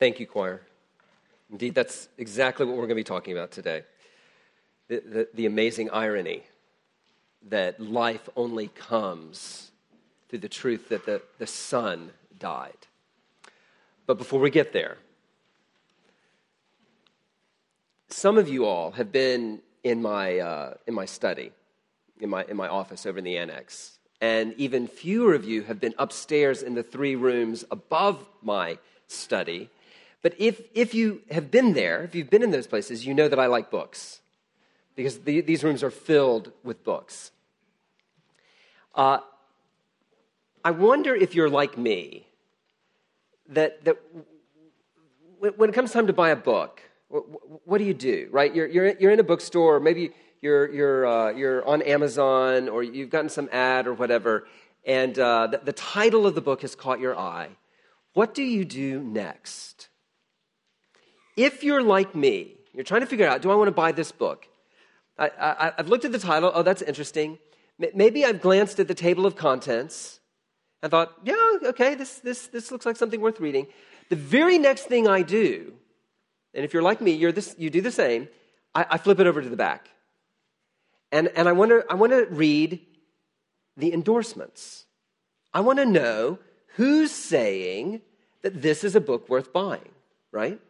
[0.00, 0.62] Thank you, choir.
[1.50, 3.82] Indeed, that's exactly what we're going to be talking about today.
[4.88, 6.42] The, the, the, amazing irony
[7.50, 9.70] that life only comes
[10.30, 12.86] through the truth that the, the Son died.
[14.06, 14.96] But before we get there,
[18.08, 21.52] some of you all have been in my, uh, in my study,
[22.18, 23.98] in my, in my office over in the annex.
[24.22, 29.68] And even fewer of you have been upstairs in the three rooms above my study.
[30.22, 33.28] But if, if you have been there, if you've been in those places, you know
[33.28, 34.20] that I like books
[34.94, 37.30] because the, these rooms are filled with books.
[38.94, 39.18] Uh,
[40.62, 42.26] I wonder if you're like me,
[43.48, 43.96] that, that
[45.38, 48.54] when it comes time to buy a book, what do you do, right?
[48.54, 50.12] You're, you're, you're in a bookstore, maybe
[50.42, 54.46] you're, you're, uh, you're on Amazon or you've gotten some ad or whatever,
[54.84, 57.48] and uh, the, the title of the book has caught your eye.
[58.12, 59.89] What do you do next?
[61.40, 64.12] If you're like me, you're trying to figure out, do I want to buy this
[64.12, 64.46] book?
[65.18, 67.38] I, have looked at the title, oh, that's interesting.
[67.78, 70.20] Maybe I've glanced at the table of contents
[70.82, 71.34] and thought, yeah,
[71.64, 73.68] okay, this, this, this looks like something worth reading.
[74.10, 75.72] The very next thing I do,
[76.52, 78.28] and if you're like me, you're this, you do the same,
[78.74, 79.88] I, I flip it over to the back.
[81.10, 82.80] And, and I, want to, I want to read
[83.78, 84.84] the endorsements.
[85.54, 86.38] I want to know
[86.76, 88.02] who's saying
[88.42, 89.92] that this is a book worth buying,
[90.32, 90.60] right?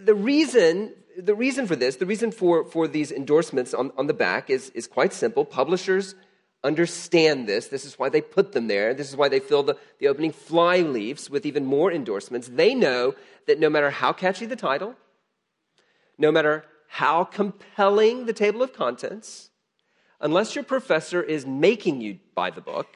[0.00, 4.14] The reason, the reason for this, the reason for, for these endorsements on, on the
[4.14, 5.44] back is, is quite simple.
[5.44, 6.14] Publishers
[6.64, 7.68] understand this.
[7.68, 8.92] This is why they put them there.
[8.92, 12.48] This is why they fill the, the opening fly leaves with even more endorsements.
[12.48, 13.14] They know
[13.46, 14.96] that no matter how catchy the title,
[16.18, 19.50] no matter how compelling the table of contents,
[20.20, 22.88] unless your professor is making you buy the book,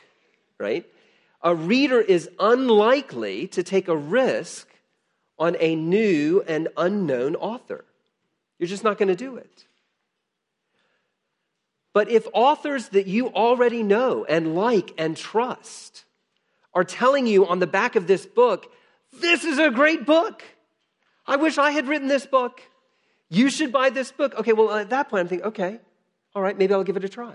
[0.58, 0.86] right?
[1.42, 4.69] A reader is unlikely to take a risk
[5.40, 7.84] on a new and unknown author.
[8.58, 9.64] You're just not going to do it.
[11.94, 16.04] But if authors that you already know and like and trust
[16.74, 18.70] are telling you on the back of this book,
[19.18, 20.44] this is a great book.
[21.26, 22.60] I wish I had written this book.
[23.28, 24.34] You should buy this book.
[24.34, 25.80] Okay, well, at that point, I'm thinking, okay,
[26.34, 27.34] all right, maybe I'll give it a try.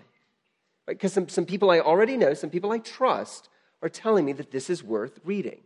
[0.85, 3.49] Because some, some people I already know, some people I trust,
[3.81, 5.61] are telling me that this is worth reading.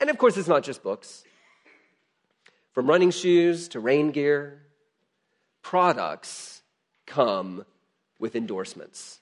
[0.00, 1.24] And of course, it's not just books.
[2.72, 4.62] From running shoes to rain gear,
[5.62, 6.62] products
[7.06, 7.64] come
[8.18, 9.20] with endorsements.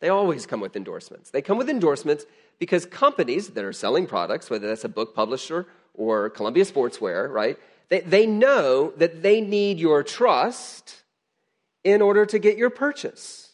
[0.00, 1.30] They always come with endorsements.
[1.30, 2.26] They come with endorsements
[2.58, 7.56] because companies that are selling products, whether that's a book publisher or Columbia Sportswear, right,
[7.88, 11.02] they, they know that they need your trust
[11.84, 13.52] in order to get your purchase.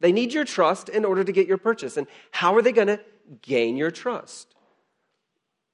[0.00, 1.96] They need your trust in order to get your purchase.
[1.96, 3.00] And how are they going to
[3.40, 4.51] gain your trust?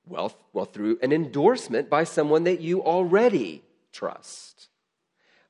[0.08, 4.68] Well, well, through an endorsement by someone that you already trust.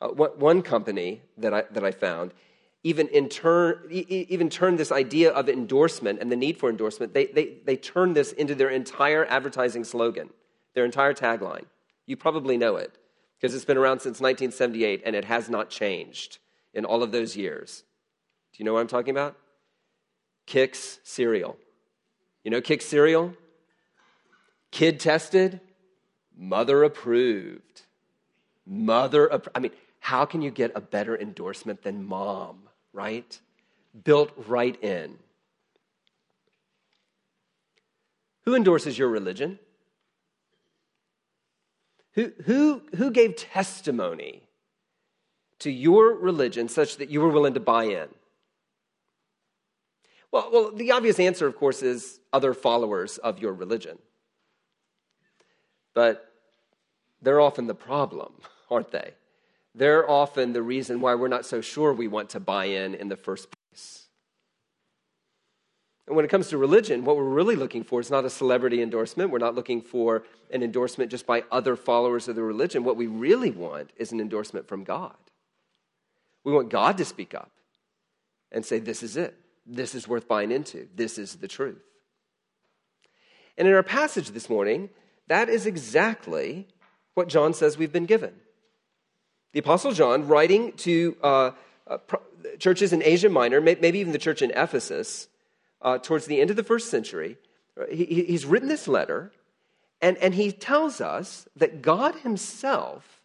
[0.00, 2.32] Uh, one company that I, that I found
[2.84, 7.26] even, in turn, even turned this idea of endorsement and the need for endorsement, they,
[7.26, 10.30] they, they turned this into their entire advertising slogan,
[10.74, 11.64] their entire tagline.
[12.06, 12.96] You probably know it
[13.36, 16.38] because it's been around since 1978 and it has not changed
[16.72, 17.82] in all of those years.
[18.52, 19.36] Do you know what I'm talking about?
[20.46, 21.56] Kix cereal.
[22.44, 23.34] You know Kix cereal?
[24.70, 25.60] Kid tested,
[26.36, 27.82] mother approved.
[28.66, 33.38] Mother, I mean, how can you get a better endorsement than mom, right?
[34.04, 35.18] Built right in.
[38.44, 39.58] Who endorses your religion?
[42.12, 44.42] Who, who, who gave testimony
[45.60, 48.08] to your religion such that you were willing to buy in?
[50.30, 53.98] Well, well, the obvious answer, of course, is other followers of your religion.
[55.98, 56.32] But
[57.22, 58.34] they're often the problem,
[58.70, 59.14] aren't they?
[59.74, 63.08] They're often the reason why we're not so sure we want to buy in in
[63.08, 64.06] the first place.
[66.06, 68.80] And when it comes to religion, what we're really looking for is not a celebrity
[68.80, 69.32] endorsement.
[69.32, 70.22] We're not looking for
[70.52, 72.84] an endorsement just by other followers of the religion.
[72.84, 75.16] What we really want is an endorsement from God.
[76.44, 77.50] We want God to speak up
[78.52, 79.34] and say, This is it.
[79.66, 80.86] This is worth buying into.
[80.94, 81.82] This is the truth.
[83.56, 84.90] And in our passage this morning,
[85.28, 86.66] that is exactly
[87.14, 88.34] what John says we've been given.
[89.52, 91.50] The Apostle John, writing to uh,
[91.86, 91.98] uh,
[92.58, 95.28] churches in Asia Minor, maybe even the church in Ephesus,
[95.80, 97.38] uh, towards the end of the first century.
[97.90, 99.32] He, he's written this letter,
[100.02, 103.20] and, and he tells us that God Himself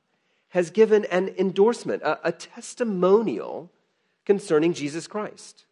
[0.49, 3.71] has given an endorsement, a, a testimonial
[4.25, 5.65] concerning Jesus Christ.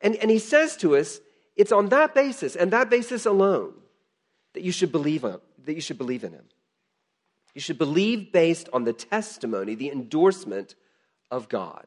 [0.00, 1.20] And, and he says to us,
[1.56, 3.74] it's on that basis and that basis alone
[4.54, 6.44] that you should believe on, that you should believe in him.
[7.54, 10.74] You should believe based on the testimony, the endorsement
[11.30, 11.86] of God.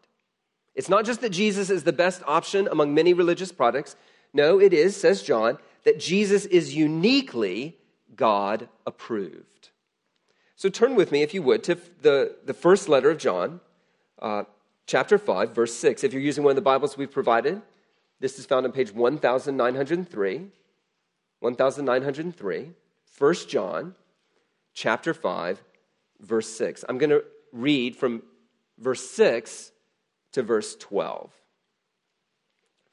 [0.75, 3.95] It's not just that Jesus is the best option among many religious products.
[4.33, 7.77] No, it is, says John, that Jesus is uniquely
[8.15, 9.69] God approved.
[10.55, 13.59] So turn with me, if you would, to the, the first letter of John,
[14.19, 14.43] uh,
[14.85, 16.03] chapter 5, verse 6.
[16.03, 17.61] If you're using one of the Bibles we've provided,
[18.19, 20.47] this is found on page 1903.
[21.53, 22.71] 1903.
[23.17, 23.95] 1 John,
[24.73, 25.63] chapter 5,
[26.19, 26.83] verse 6.
[26.87, 28.23] I'm going to read from
[28.77, 29.71] verse 6
[30.33, 31.31] to verse 12.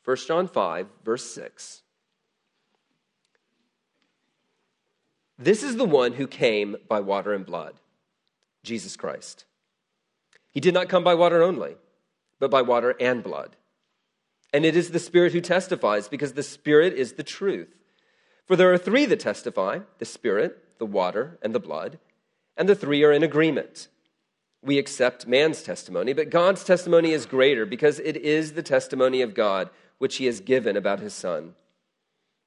[0.04, 1.82] 1 John 5, verse 6.
[5.38, 7.74] This is the one who came by water and blood,
[8.62, 9.44] Jesus Christ.
[10.52, 11.76] He did not come by water only,
[12.38, 13.56] but by water and blood.
[14.52, 17.81] And it is the Spirit who testifies, because the Spirit is the truth.
[18.46, 21.98] For there are three that testify the Spirit, the water, and the blood,
[22.56, 23.88] and the three are in agreement.
[24.62, 29.34] We accept man's testimony, but God's testimony is greater, because it is the testimony of
[29.34, 31.54] God which he has given about his Son.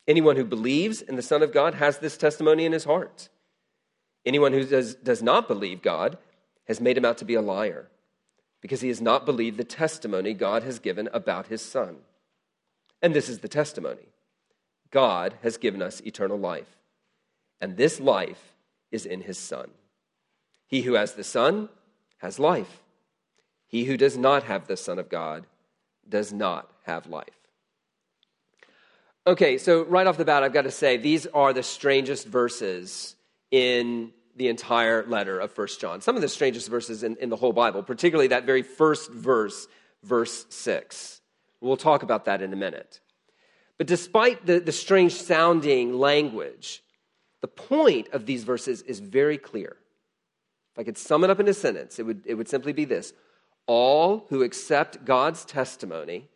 [0.08, 3.30] Anyone who believes in the Son of God has this testimony in his heart.
[4.26, 6.18] Anyone who does, does not believe God
[6.68, 7.88] has made him out to be a liar,
[8.62, 11.98] because he has not believed the testimony God has given about his Son.
[13.02, 14.08] And this is the testimony
[14.92, 16.78] God has given us eternal life,
[17.60, 18.56] and this life
[18.92, 19.70] is in his Son.
[20.68, 21.70] He who has the Son
[22.18, 22.82] has life.
[23.68, 25.46] He who does not have the Son of God
[26.08, 27.30] does not have life.
[29.28, 33.16] Okay, so right off the bat, I've got to say these are the strangest verses
[33.50, 36.02] in the entire letter of First John.
[36.02, 39.68] Some of the strangest verses in, in the whole Bible, particularly that very first verse,
[40.04, 41.22] verse 6.
[41.62, 43.00] We'll talk about that in a minute.
[43.78, 46.82] But despite the, the strange sounding language,
[47.42, 49.76] the point of these verses is very clear.
[50.74, 52.86] If I could sum it up in a sentence, it would, it would simply be
[52.86, 53.14] this
[53.68, 56.30] All who accept God's testimony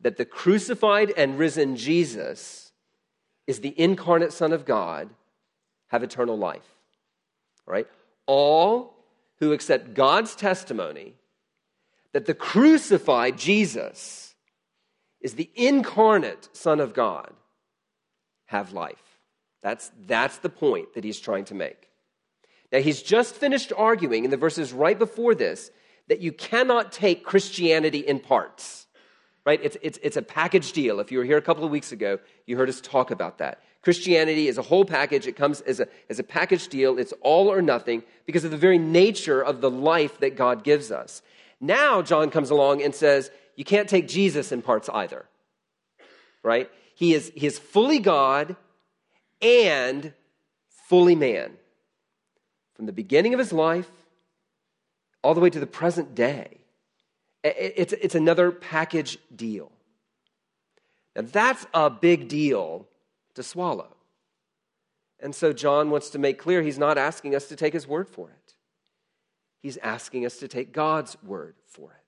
[0.00, 2.72] that the crucified and risen Jesus
[3.46, 5.10] is the incarnate Son of God
[5.88, 6.66] have eternal life.
[7.64, 7.86] Right?
[8.26, 8.94] All
[9.38, 11.14] who accept God's testimony
[12.12, 14.25] that the crucified Jesus
[15.26, 17.32] is the incarnate Son of God
[18.46, 19.18] have life.
[19.62, 21.88] That's, that's the point that he's trying to make.
[22.70, 25.70] Now, he's just finished arguing in the verses right before this
[26.08, 28.86] that you cannot take Christianity in parts
[29.46, 29.60] right?
[29.62, 30.98] It's, it's, it's a package deal.
[30.98, 33.62] If you were here a couple of weeks ago, you heard us talk about that.
[33.80, 35.28] Christianity is a whole package.
[35.28, 36.98] It comes as a, as a package deal.
[36.98, 40.90] It's all or nothing because of the very nature of the life that God gives
[40.90, 41.22] us.
[41.60, 45.26] Now, John comes along and says, you can't take Jesus in parts either,
[46.42, 46.70] right?
[46.94, 48.56] He is, he is fully God
[49.42, 50.12] and
[50.88, 51.52] fully man.
[52.74, 53.90] From the beginning of his life
[55.22, 56.58] all the way to the present day.
[57.42, 59.72] It's, it's another package deal.
[61.14, 62.86] Now, that's a big deal
[63.34, 63.96] to swallow.
[65.20, 68.08] And so, John wants to make clear he's not asking us to take his word
[68.08, 68.54] for it,
[69.62, 72.05] he's asking us to take God's word for it.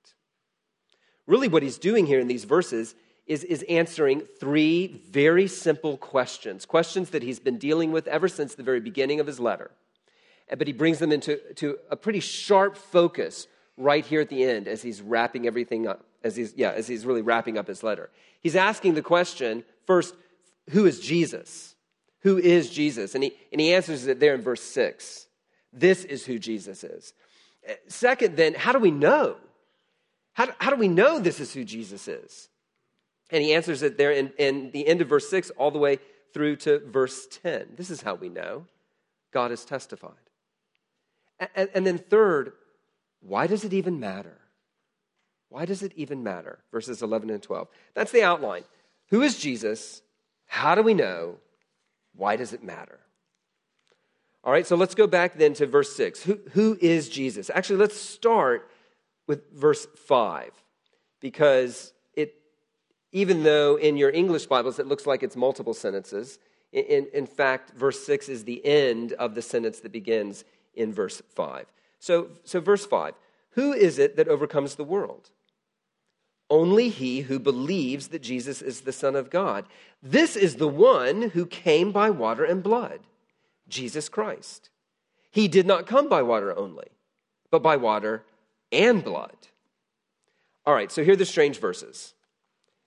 [1.29, 2.95] Really, what he's doing here in these verses
[3.27, 8.55] is, is answering three very simple questions, questions that he's been dealing with ever since
[8.55, 9.71] the very beginning of his letter.
[10.49, 14.67] But he brings them into to a pretty sharp focus right here at the end
[14.67, 18.09] as he's wrapping everything up, as he's, yeah, as he's really wrapping up his letter.
[18.41, 20.15] He's asking the question first,
[20.71, 21.75] who is Jesus?
[22.23, 23.15] Who is Jesus?
[23.15, 25.27] And he, and he answers it there in verse 6.
[25.75, 27.13] This is who Jesus is.
[27.89, 29.37] Second, then, how do we know?
[30.39, 32.49] How do, how do we know this is who Jesus is?
[33.31, 35.99] And he answers it there in, in the end of verse 6 all the way
[36.33, 37.71] through to verse 10.
[37.77, 38.65] This is how we know
[39.33, 40.13] God has testified.
[41.57, 42.53] And, and then, third,
[43.19, 44.39] why does it even matter?
[45.49, 46.61] Why does it even matter?
[46.71, 47.67] Verses 11 and 12.
[47.95, 48.63] That's the outline.
[49.09, 50.03] Who is Jesus?
[50.47, 51.39] How do we know?
[52.15, 53.01] Why does it matter?
[54.45, 56.23] All right, so let's go back then to verse 6.
[56.23, 57.51] Who, who is Jesus?
[57.53, 58.71] Actually, let's start
[59.29, 60.51] with verse 5
[61.21, 62.35] because it,
[63.13, 66.41] even though in your English Bibles it looks like it's multiple sentences,
[66.73, 70.45] in, in fact, verse 6 is the end of the sentence that begins
[70.75, 71.67] in verse 5.
[72.01, 73.15] So, so verse 5
[73.51, 75.31] Who is it that overcomes the world?
[76.51, 79.67] Only he who believes that Jesus is the Son of God.
[80.03, 83.01] This is the one who came by water and blood,
[83.69, 84.71] Jesus Christ.
[85.31, 86.89] He did not come by water only,
[87.51, 88.25] but by water
[88.73, 89.37] and blood.
[90.67, 92.15] All right, so here are the strange verses.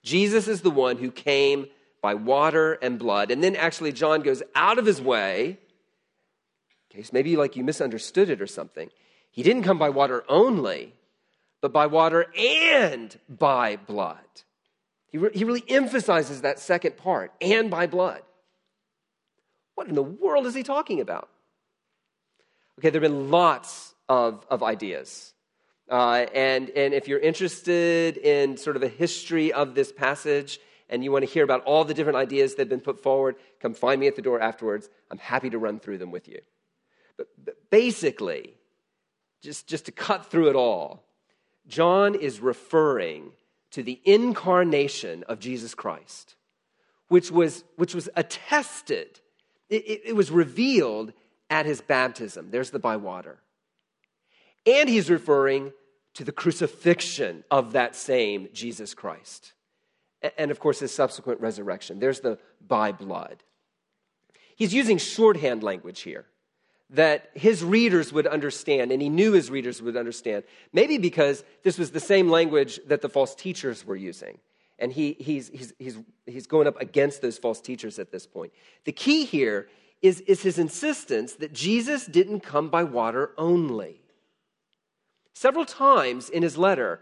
[0.04, 1.68] Jesus is the one who came
[2.02, 3.32] by water and blood.
[3.32, 5.58] And then actually, John goes out of his way.
[6.92, 8.90] In case maybe like you misunderstood it or something.
[9.32, 10.94] He didn't come by water only,
[11.62, 14.18] but by water and by blood.
[15.08, 18.22] He, re- he really emphasizes that second part and by blood.
[19.76, 21.30] What in the world is he talking about?
[22.80, 25.34] Okay, there have been lots of, of ideas.
[25.90, 30.60] Uh, and, and if you're interested in sort of a history of this passage
[30.90, 33.36] and you want to hear about all the different ideas that have been put forward,
[33.60, 34.90] come find me at the door afterwards.
[35.10, 36.40] I'm happy to run through them with you.
[37.18, 38.54] But, but basically,
[39.42, 41.04] just, just to cut through it all,
[41.68, 43.32] John is referring
[43.72, 46.36] to the incarnation of Jesus Christ,
[47.08, 49.20] which was, which was attested,
[49.70, 51.14] it, it, it was revealed
[51.50, 52.50] at his baptism.
[52.52, 53.40] There's the by water.
[54.66, 55.74] And he's referring
[56.14, 59.54] to the crucifixion of that same Jesus Christ.
[60.38, 62.00] And of course, his subsequent resurrection.
[62.00, 63.44] There's the by blood.
[64.56, 66.26] He's using shorthand language here
[66.92, 70.44] that his readers would understand, and he knew his readers would understand.
[70.74, 74.38] Maybe because this was the same language that the false teachers were using.
[74.78, 78.52] And he, he's, he's, he's, he's going up against those false teachers at this point.
[78.84, 79.70] The key here
[80.02, 84.01] is, is his insistence that Jesus didn't come by water only.
[85.34, 87.00] Several times in his letter,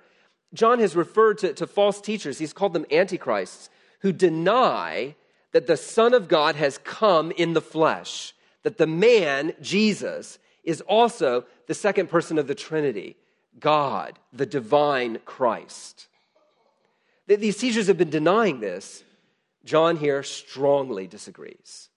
[0.53, 3.69] John has referred to, to false teachers, he's called them antichrists,
[4.01, 5.15] who deny
[5.51, 8.33] that the Son of God has come in the flesh
[8.63, 13.15] that the man, Jesus, is also the second person of the Trinity,
[13.59, 16.07] God, the divine Christ.
[17.27, 19.03] These teachers have been denying this.
[19.63, 21.88] John here strongly disagrees.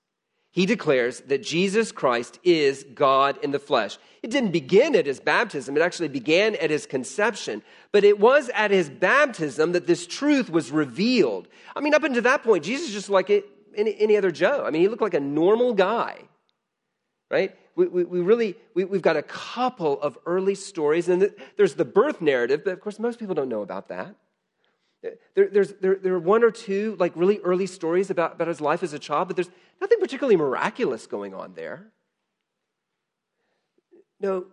[0.53, 3.99] He declares that Jesus Christ is God in the flesh.
[4.23, 7.63] It didn't begin at his baptism, it actually began at his conception.
[7.91, 11.49] But it was at his baptism that this truth was revealed.
[11.75, 13.31] I mean, up until that point, Jesus is just like
[13.75, 14.65] any, any other Joe.
[14.65, 16.21] I mean, he looked like a normal guy
[17.33, 17.57] right?
[17.75, 21.85] We, we, we really, we, have got a couple of early stories, and there's the
[21.85, 24.15] birth narrative, but of course, most people don't know about that.
[25.03, 28.61] There, there's, there, there are one or two, like, really early stories about, about his
[28.61, 31.89] life as a child, but there's nothing particularly miraculous going on there.
[34.21, 34.47] No,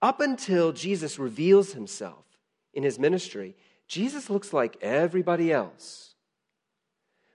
[0.00, 2.24] up until Jesus reveals himself
[2.72, 3.56] in his ministry,
[3.88, 6.14] Jesus looks like everybody else.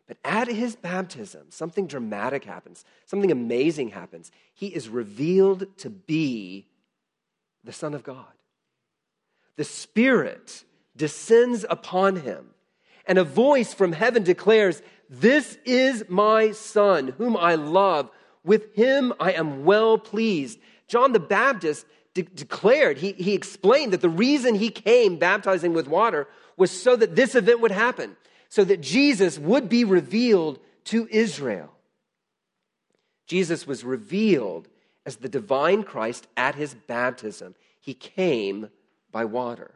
[0.08, 4.32] But at his baptism, something dramatic happens, something amazing happens.
[4.54, 6.68] He is revealed to be
[7.64, 8.26] the Son of God.
[9.56, 10.64] The Spirit
[10.96, 12.50] descends upon him,
[13.06, 18.10] and a voice from heaven declares, This is my Son, whom I love.
[18.44, 20.60] With him I am well pleased.
[20.88, 25.88] John the Baptist de- declared, he, he explained that the reason he came baptizing with
[25.88, 28.16] water was so that this event would happen
[28.54, 31.72] so that Jesus would be revealed to Israel.
[33.26, 34.68] Jesus was revealed
[35.08, 37.56] as the divine Christ at his baptism.
[37.80, 38.70] He came
[39.12, 39.72] by water.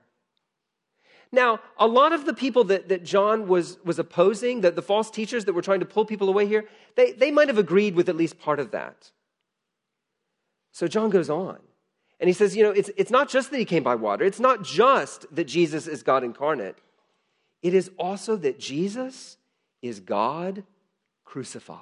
[1.32, 5.12] Now, a lot of the people that, that John was, was opposing, the, the false
[5.12, 6.66] teachers that were trying to pull people away here,
[6.96, 9.12] they, they might have agreed with at least part of that.
[10.72, 11.60] So John goes on.
[12.20, 14.26] And he says, you know, it's, it's not just that he came by water.
[14.26, 16.78] It's not just that Jesus is God incarnate.
[17.62, 19.38] It is also that Jesus
[19.82, 20.64] is God
[21.26, 21.80] crucified.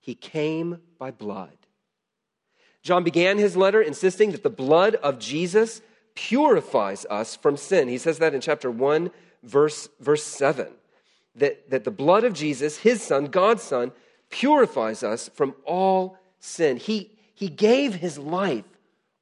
[0.00, 1.56] He came by blood.
[2.82, 5.80] John began his letter insisting that the blood of Jesus
[6.14, 7.88] purifies us from sin.
[7.88, 9.10] He says that in chapter 1,
[9.42, 10.68] verse, verse 7.
[11.36, 13.92] That, that the blood of Jesus, his son, God's son,
[14.30, 16.76] purifies us from all sin.
[16.76, 18.64] He, he gave his life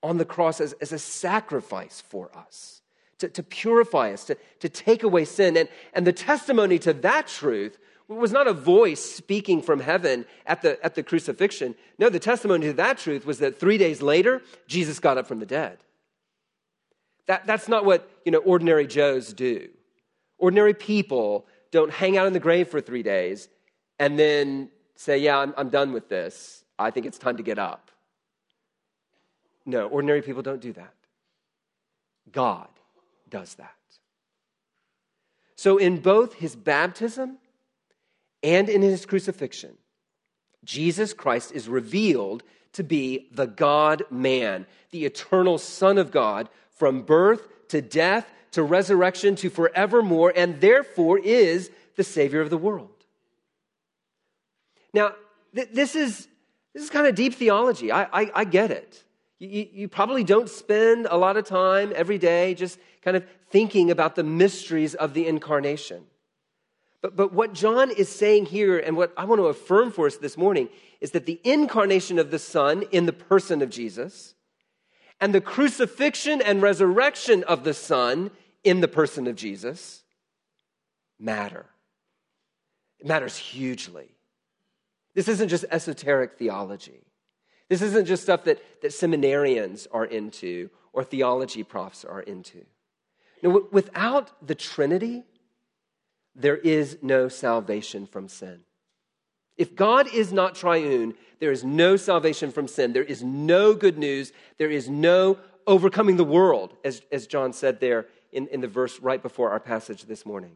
[0.02, 2.80] on the cross as, as a sacrifice for us
[3.18, 5.56] to, to purify us, to, to take away sin.
[5.56, 7.78] And, and the testimony to that truth
[8.09, 11.76] was not a voice speaking from heaven at the, at the crucifixion.
[11.99, 15.38] No, the testimony to that truth was that three days later, Jesus got up from
[15.38, 15.78] the dead.
[17.30, 19.68] That, that's not what you know, ordinary Joes do.
[20.38, 23.49] Ordinary people don't hang out in the grave for three days
[24.00, 26.64] and then say, Yeah, I'm, I'm done with this.
[26.76, 27.92] I think it's time to get up.
[29.64, 30.92] No, ordinary people don't do that.
[32.32, 32.66] God
[33.28, 33.76] does that.
[35.54, 37.38] So, in both his baptism
[38.42, 39.78] and in his crucifixion,
[40.64, 46.49] Jesus Christ is revealed to be the God man, the eternal Son of God,
[46.80, 52.56] from birth to death to resurrection to forevermore, and therefore is the Savior of the
[52.56, 53.04] world.
[54.94, 55.12] Now,
[55.54, 56.26] th- this is,
[56.72, 57.92] this is kind of deep theology.
[57.92, 59.04] I, I, I get it.
[59.38, 63.90] You, you, probably don't spend a lot of time every day just kind of thinking
[63.90, 66.04] about the mysteries of the incarnation.
[67.02, 70.16] But, but what John is saying here, and what I want to affirm for us
[70.16, 70.70] this morning,
[71.02, 74.34] is that the incarnation of the Son in the person of Jesus
[75.20, 78.30] and the crucifixion and resurrection of the Son
[78.64, 80.02] in the person of Jesus
[81.18, 81.66] matter.
[82.98, 84.08] It matters hugely.
[85.14, 87.02] This isn't just esoteric theology.
[87.68, 92.64] This isn't just stuff that, that seminarians are into or theology profs are into.
[93.42, 95.24] No, without the Trinity,
[96.34, 98.60] there is no salvation from sin.
[99.61, 102.95] If God is not triune, there is no salvation from sin.
[102.95, 104.33] There is no good news.
[104.57, 105.37] There is no
[105.67, 109.61] overcoming the world, as, as John said there in, in the verse right before our
[109.61, 110.52] passage this morning.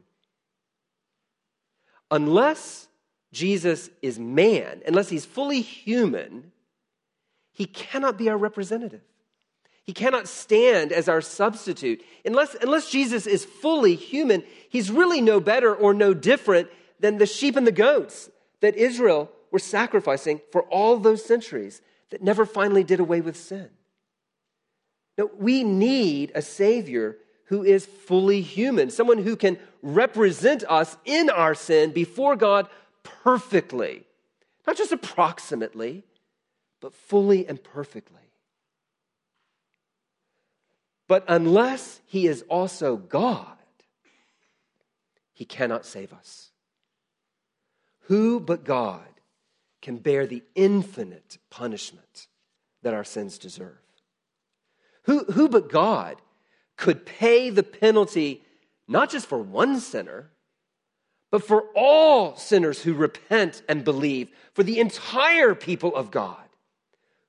[2.10, 2.88] Unless
[3.30, 6.52] Jesus is man, unless he's fully human,
[7.52, 9.02] he cannot be our representative.
[9.82, 12.02] He cannot stand as our substitute.
[12.24, 16.70] Unless, unless Jesus is fully human, he's really no better or no different
[17.00, 18.30] than the sheep and the goats
[18.64, 23.68] that Israel were sacrificing for all those centuries that never finally did away with sin.
[25.18, 27.18] No, we need a Savior
[27.48, 32.66] who is fully human, someone who can represent us in our sin before God
[33.02, 34.06] perfectly,
[34.66, 36.02] not just approximately,
[36.80, 38.16] but fully and perfectly.
[41.06, 43.58] But unless he is also God,
[45.34, 46.50] he cannot save us.
[48.04, 49.06] Who but God
[49.82, 52.26] can bear the infinite punishment
[52.82, 53.78] that our sins deserve?
[55.04, 56.16] Who, who but God
[56.76, 58.42] could pay the penalty
[58.86, 60.30] not just for one sinner,
[61.30, 66.36] but for all sinners who repent and believe, for the entire people of God?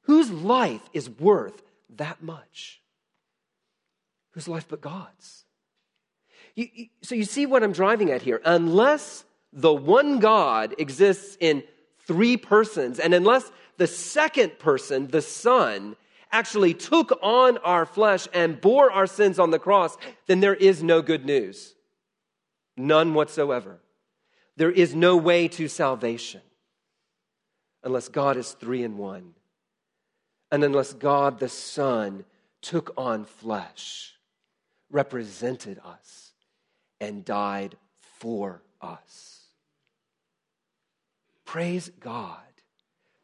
[0.03, 1.63] Whose life is worth
[1.95, 2.81] that much?
[4.31, 5.45] Whose life but God's?
[6.55, 8.41] You, you, so you see what I'm driving at here.
[8.45, 11.63] Unless the one God exists in
[12.05, 15.95] three persons, and unless the second person, the Son,
[16.31, 20.83] actually took on our flesh and bore our sins on the cross, then there is
[20.83, 21.73] no good news.
[22.75, 23.79] None whatsoever.
[24.57, 26.41] There is no way to salvation
[27.83, 29.33] unless God is three in one,
[30.51, 32.25] and unless God the Son
[32.61, 34.15] took on flesh
[34.91, 36.31] represented us
[36.99, 37.75] and died
[38.19, 39.34] for us.
[41.45, 42.37] Praise God.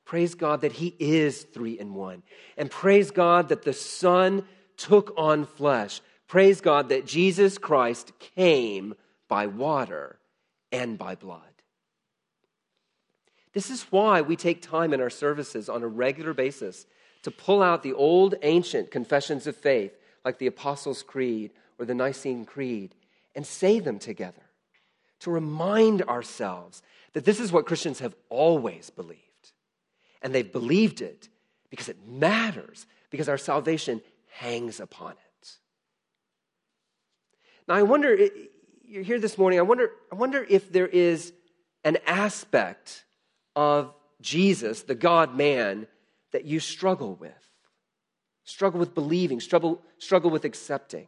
[0.05, 2.23] Praise God that He is three in one.
[2.57, 4.45] And praise God that the Son
[4.77, 6.01] took on flesh.
[6.27, 8.93] Praise God that Jesus Christ came
[9.27, 10.19] by water
[10.71, 11.41] and by blood.
[13.53, 16.85] This is why we take time in our services on a regular basis
[17.23, 21.95] to pull out the old ancient confessions of faith like the Apostles' Creed or the
[21.95, 22.95] Nicene Creed
[23.35, 24.41] and say them together
[25.19, 26.81] to remind ourselves
[27.13, 29.21] that this is what Christians have always believed.
[30.21, 31.29] And they've believed it
[31.69, 35.49] because it matters, because our salvation hangs upon it.
[37.67, 38.17] Now, I wonder,
[38.85, 41.33] you're here this morning, I wonder, I wonder if there is
[41.83, 43.05] an aspect
[43.55, 45.87] of Jesus, the God man,
[46.31, 47.33] that you struggle with
[48.43, 51.07] struggle with believing, struggle, struggle with accepting?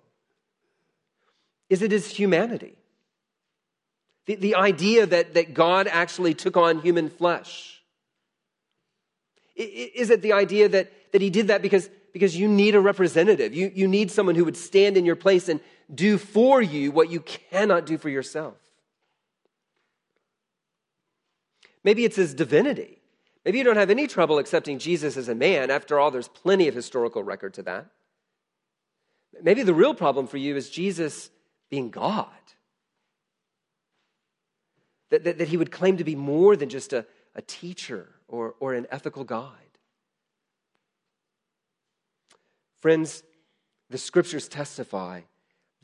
[1.69, 2.77] Is it his humanity?
[4.25, 7.81] The, the idea that, that God actually took on human flesh?
[9.55, 13.53] Is it the idea that, that he did that because, because you need a representative?
[13.53, 15.59] You, you need someone who would stand in your place and
[15.93, 18.55] do for you what you cannot do for yourself?
[21.83, 22.99] Maybe it's his divinity.
[23.45, 25.69] Maybe you don't have any trouble accepting Jesus as a man.
[25.69, 27.87] After all, there's plenty of historical record to that.
[29.41, 31.29] Maybe the real problem for you is Jesus
[31.69, 32.27] being God.
[35.13, 38.55] That, that, that he would claim to be more than just a, a teacher or,
[38.59, 39.77] or an ethical guide.
[42.81, 43.21] Friends,
[43.91, 45.21] the scriptures testify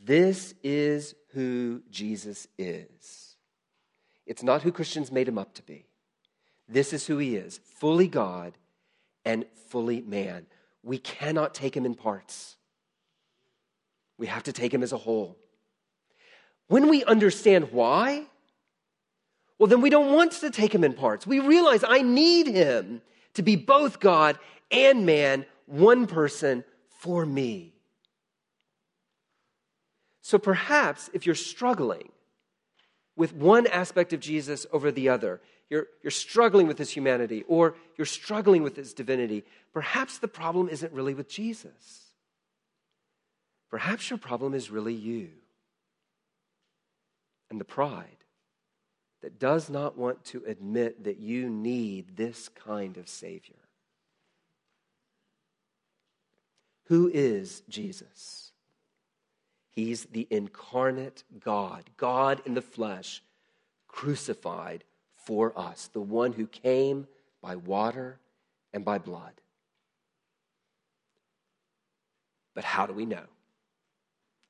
[0.04, 3.36] this is who Jesus is.
[4.26, 5.86] It's not who Christians made him up to be.
[6.68, 8.58] This is who he is fully God
[9.26, 10.48] and fully man.
[10.82, 12.56] We cannot take him in parts,
[14.18, 15.38] we have to take him as a whole.
[16.68, 18.26] When we understand why,
[19.60, 21.28] well, then we don't want to take him in parts.
[21.28, 23.02] We realize I need him
[23.34, 24.40] to be both God
[24.72, 26.64] and man, one person
[27.00, 27.74] for me.
[30.22, 32.10] So perhaps if you're struggling
[33.18, 37.76] with one aspect of Jesus over the other, you're, you're struggling with his humanity or
[37.98, 39.44] you're struggling with his divinity,
[39.74, 42.14] perhaps the problem isn't really with Jesus.
[43.70, 45.30] Perhaps your problem is really you
[47.50, 48.19] and the pride
[49.22, 53.56] that does not want to admit that you need this kind of Savior.
[56.86, 58.52] Who is Jesus?
[59.70, 63.22] He's the incarnate God, God in the flesh,
[63.88, 64.84] crucified
[65.16, 67.08] for us, the one who came
[67.42, 68.20] by water
[68.74, 69.34] and by blood.
[72.56, 73.26] But how do we know?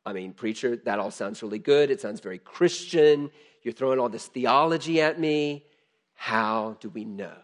[0.05, 1.91] I mean, preacher, that all sounds really good.
[1.91, 3.29] It sounds very Christian.
[3.63, 5.65] You're throwing all this theology at me.
[6.13, 7.35] How do we know?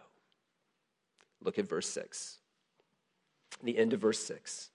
[1.42, 2.38] Look at verse 6.
[3.62, 4.70] The end of verse 6.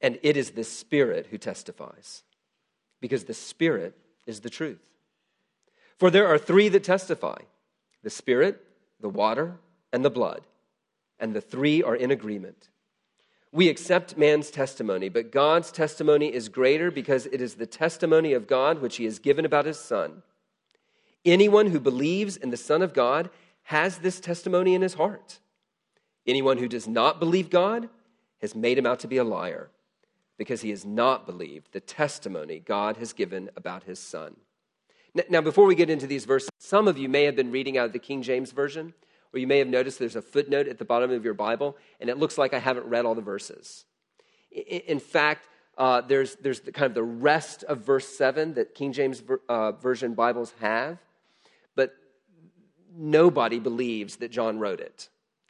[0.00, 2.22] And it is the Spirit who testifies,
[3.00, 4.90] because the Spirit is the truth.
[5.98, 7.38] For there are three that testify
[8.02, 8.64] the Spirit,
[9.00, 9.58] the water,
[9.92, 10.46] and the blood,
[11.18, 12.70] and the three are in agreement.
[13.52, 18.46] We accept man's testimony, but God's testimony is greater because it is the testimony of
[18.46, 20.22] God which he has given about his Son.
[21.24, 23.28] Anyone who believes in the Son of God
[23.64, 25.40] has this testimony in his heart.
[26.26, 27.88] Anyone who does not believe God
[28.40, 29.68] has made him out to be a liar
[30.38, 34.36] because he has not believed the testimony God has given about his Son.
[35.28, 37.86] Now, before we get into these verses, some of you may have been reading out
[37.86, 38.94] of the King James Version
[39.32, 42.10] or you may have noticed there's a footnote at the bottom of your Bible, and
[42.10, 43.84] it looks like I haven't read all the verses.
[44.50, 48.92] In fact, uh, there's, there's the, kind of the rest of verse 7 that King
[48.92, 50.98] James uh, Version Bibles have,
[51.76, 51.94] but
[52.94, 55.08] nobody believes that John wrote it.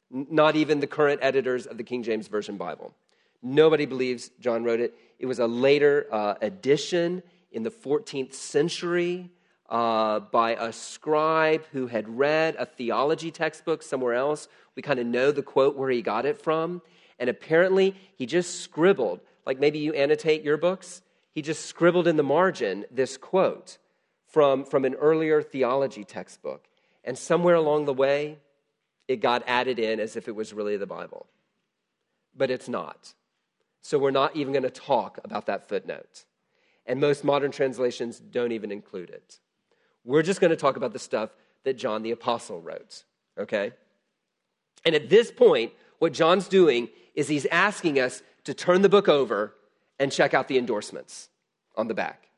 [0.09, 2.93] Not even the current editors of the King James Version Bible.
[3.41, 4.93] Nobody believes John wrote it.
[5.17, 9.31] It was a later uh, addition in the 14th century
[9.71, 14.49] uh, by a scribe who had read a theology textbook somewhere else.
[14.75, 16.81] We kind of know the quote where he got it from.
[17.17, 21.01] And apparently, he just scribbled, like maybe you annotate your books,
[21.33, 23.77] he just scribbled in the margin this quote
[24.27, 26.65] from, from an earlier theology textbook.
[27.05, 28.39] And somewhere along the way,
[29.07, 31.27] it got added in as if it was really the Bible.
[32.35, 33.13] But it's not.
[33.81, 36.25] So we're not even going to talk about that footnote.
[36.85, 39.39] And most modern translations don't even include it.
[40.03, 41.29] We're just going to talk about the stuff
[41.63, 43.03] that John the Apostle wrote,
[43.37, 43.71] okay?
[44.83, 49.07] And at this point, what John's doing is he's asking us to turn the book
[49.07, 49.53] over
[49.99, 51.29] and check out the endorsements
[51.75, 52.29] on the back.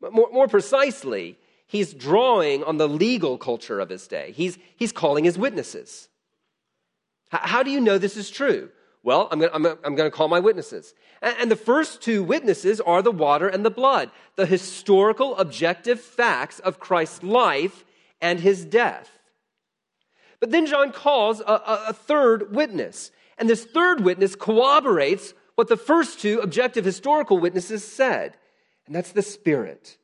[0.00, 4.32] But more, more precisely, he's drawing on the legal culture of his day.
[4.36, 6.08] He's, he's calling his witnesses.
[7.30, 8.70] How do you know this is true?
[9.04, 10.94] Well, I'm going to call my witnesses.
[11.20, 16.00] And, and the first two witnesses are the water and the blood, the historical, objective
[16.00, 17.84] facts of Christ's life
[18.22, 19.10] and his death.
[20.40, 23.10] But then John calls a, a, a third witness.
[23.36, 28.38] And this third witness corroborates what the first two objective historical witnesses said.
[28.86, 29.98] And that's the Spirit,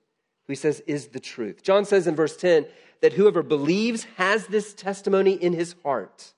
[0.47, 1.63] who he says is the truth.
[1.63, 2.67] John says in verse 10
[3.01, 6.35] that whoever believes has this testimony in his heart.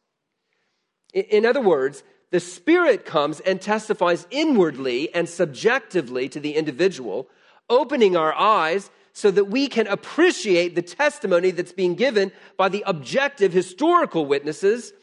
[1.12, 7.28] In other words, the Spirit comes and testifies inwardly and subjectively to the individual,
[7.68, 12.82] opening our eyes so that we can appreciate the testimony that's being given by the
[12.86, 14.94] objective historical witnesses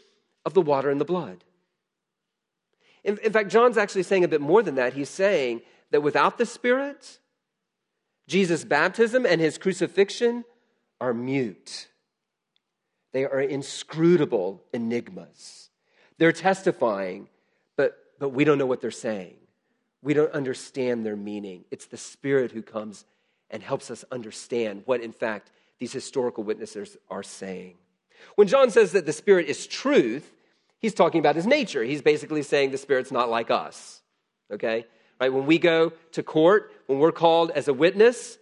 [0.44, 1.44] of the water and the blood.
[3.04, 4.94] In, in, fact, John's actually saying a bit more than that.
[4.94, 5.62] He's saying
[5.92, 7.20] that without the Spirit,
[8.28, 10.46] Jesus' baptism and his crucifixion
[11.00, 11.89] are mute,
[13.13, 15.69] they are inscrutable enigmas.
[16.20, 17.28] They're testifying,
[17.78, 19.36] but, but we don't know what they're saying.
[20.02, 21.66] We don't understand their meaning.
[21.72, 23.06] It's the Spirit who comes
[23.50, 27.76] and helps us understand what, in fact, these historical witnesses are saying.
[28.36, 30.32] When John says that the Spirit is truth,
[30.80, 31.84] he's talking about his nature.
[31.84, 34.02] He's basically saying the Spirit's not like us.
[34.52, 34.86] Okay?
[35.22, 35.32] Right?
[35.34, 38.38] When we go to court, when we're called as a witness,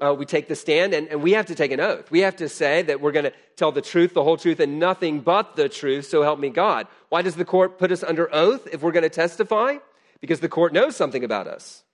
[0.00, 2.10] uh, we take the stand and, and we have to take an oath.
[2.10, 4.78] We have to say that we're going to tell the truth, the whole truth, and
[4.78, 6.86] nothing but the truth, so help me God.
[7.08, 9.76] Why does the court put us under oath if we're going to testify?
[10.20, 11.84] Because the court knows something about us,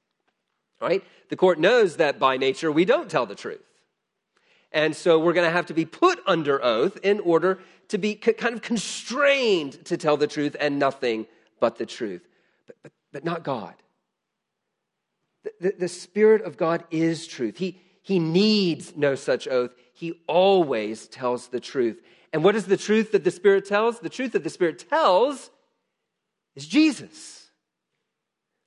[0.81, 1.05] right?
[1.29, 3.61] The court knows that by nature we don't tell the truth.
[4.73, 8.15] And so we're going to have to be put under oath in order to be
[8.15, 11.27] kind of constrained to tell the truth and nothing
[11.59, 12.27] but the truth.
[12.67, 13.75] But, but, but not God.
[15.43, 17.57] The, the, the Spirit of God is truth.
[17.57, 17.81] He,
[18.11, 19.73] he needs no such oath.
[19.93, 22.03] He always tells the truth.
[22.33, 24.01] And what is the truth that the Spirit tells?
[24.01, 25.49] The truth that the Spirit tells
[26.57, 27.53] is Jesus.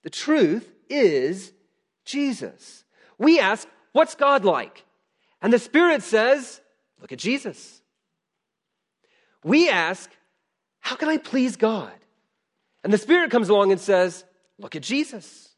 [0.04, 1.52] The truth is
[2.06, 2.86] Jesus.
[3.18, 4.86] We ask, What's God like?
[5.42, 6.62] And the Spirit says,
[7.02, 7.82] Look at Jesus.
[9.44, 10.10] We ask,
[10.80, 11.92] How can I please God?
[12.82, 14.24] And the Spirit comes along and says,
[14.58, 15.50] Look at Jesus.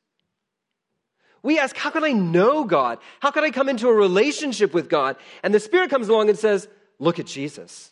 [1.45, 2.97] We ask, How can I know God?
[3.19, 5.15] How can I come into a relationship with God?
[5.43, 7.91] And the Spirit comes along and says, Look at Jesus.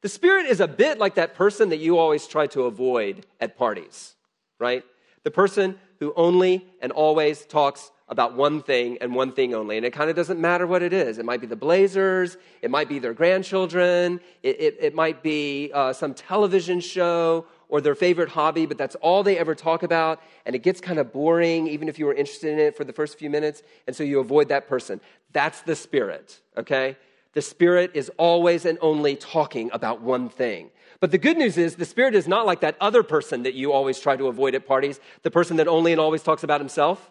[0.00, 3.56] The Spirit is a bit like that person that you always try to avoid at
[3.56, 4.16] parties,
[4.58, 4.82] right?
[5.22, 9.76] The person who only and always talks about one thing and one thing only.
[9.76, 11.18] And it kind of doesn't matter what it is.
[11.18, 15.70] It might be the Blazers, it might be their grandchildren, it, it, it might be
[15.72, 20.20] uh, some television show or their favorite hobby, but that's all they ever talk about.
[20.44, 22.92] And it gets kind of boring, even if you were interested in it for the
[22.92, 23.62] first few minutes.
[23.86, 25.00] And so you avoid that person.
[25.32, 26.96] That's the spirit, okay?
[27.32, 30.70] The Spirit is always and only talking about one thing.
[30.98, 33.72] But the good news is the Spirit is not like that other person that you
[33.72, 37.10] always try to avoid at parties, the person that only and always talks about himself,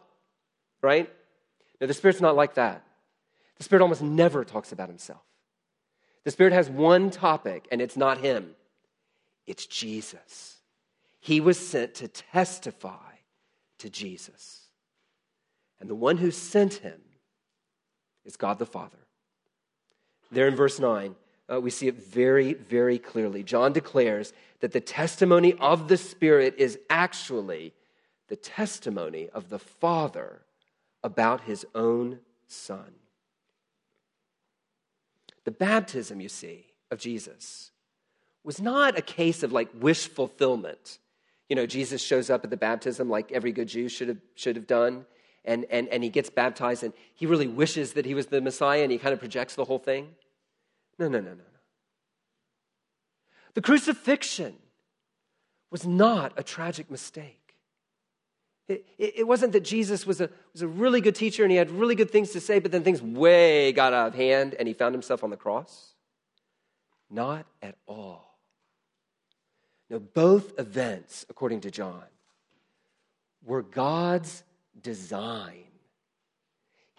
[0.81, 1.09] right?
[1.79, 2.83] No, the Spirit's not like that.
[3.57, 5.21] The Spirit almost never talks about himself.
[6.25, 8.55] The Spirit has one topic, and it's not him,
[9.47, 10.57] it's Jesus.
[11.19, 13.13] He was sent to testify
[13.79, 14.67] to Jesus.
[15.79, 17.01] And the one who sent him
[18.25, 18.97] is God the Father.
[20.31, 21.15] There in verse 9,
[21.51, 23.43] uh, we see it very, very clearly.
[23.43, 27.73] John declares that the testimony of the Spirit is actually
[28.27, 30.41] the testimony of the Father
[31.03, 32.93] about his own Son.
[35.45, 37.71] The baptism, you see, of Jesus
[38.43, 40.99] was not a case of like wish fulfillment.
[41.49, 44.55] You know, Jesus shows up at the baptism like every good Jew should have, should
[44.55, 45.05] have done,
[45.45, 48.83] and, and, and he gets baptized, and he really wishes that he was the Messiah,
[48.83, 50.09] and he kind of projects the whole thing.
[50.97, 51.43] No, no, no, no, no.
[53.55, 54.55] The crucifixion
[55.71, 57.55] was not a tragic mistake.
[58.67, 61.57] It, it, it, wasn't that Jesus was a, was a really good teacher and he
[61.57, 64.67] had really good things to say, but then things way got out of hand and
[64.67, 65.95] he found himself on the cross.
[67.09, 68.28] Not at all.
[69.89, 72.03] No, both events, according to John,
[73.43, 74.43] were God's
[74.81, 75.63] design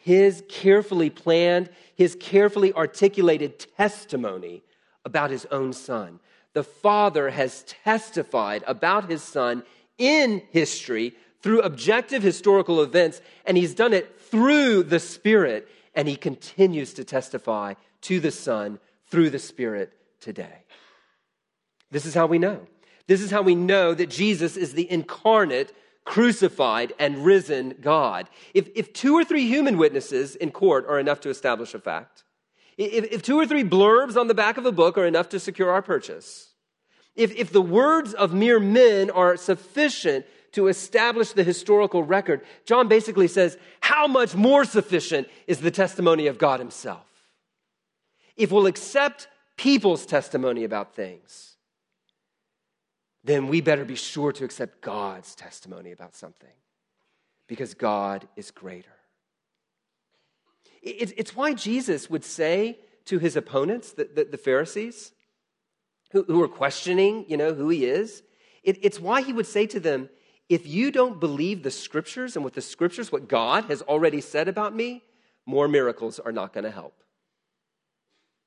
[0.00, 4.62] his carefully planned, his carefully articulated testimony
[5.05, 6.20] about his own son.
[6.53, 9.62] The Father has testified about his son
[9.98, 16.16] in history through objective historical events, and he's done it through the Spirit, and he
[16.16, 20.64] continues to testify to the Son through the Spirit today.
[21.90, 22.66] This is how we know.
[23.11, 28.29] This is how we know that Jesus is the incarnate crucified, and risen God.
[28.55, 32.25] If, if two or three human witnesses in court are enough to establish a fact,
[32.77, 35.38] if, if two or three blurbs on the back of a book are enough to
[35.38, 36.49] secure our purchase,
[37.14, 42.88] if, if the words of mere men are sufficient to establish the historical record, John
[42.88, 47.07] basically says, how much more sufficient is the testimony of God Himself?
[48.37, 51.51] If we'll accept people's testimony about things,
[53.24, 56.52] then we better be sure to accept God's testimony about something
[57.46, 58.88] because God is greater.
[60.83, 65.12] It's why Jesus would say to his opponents, the, Pharisees,
[66.12, 68.22] who, are questioning, you know, who he is,
[68.62, 70.09] it's why he would say to them,
[70.48, 74.48] if you don't believe the scriptures and what the scriptures, what God has already said
[74.48, 75.04] about me,
[75.46, 76.94] more miracles are not going to help.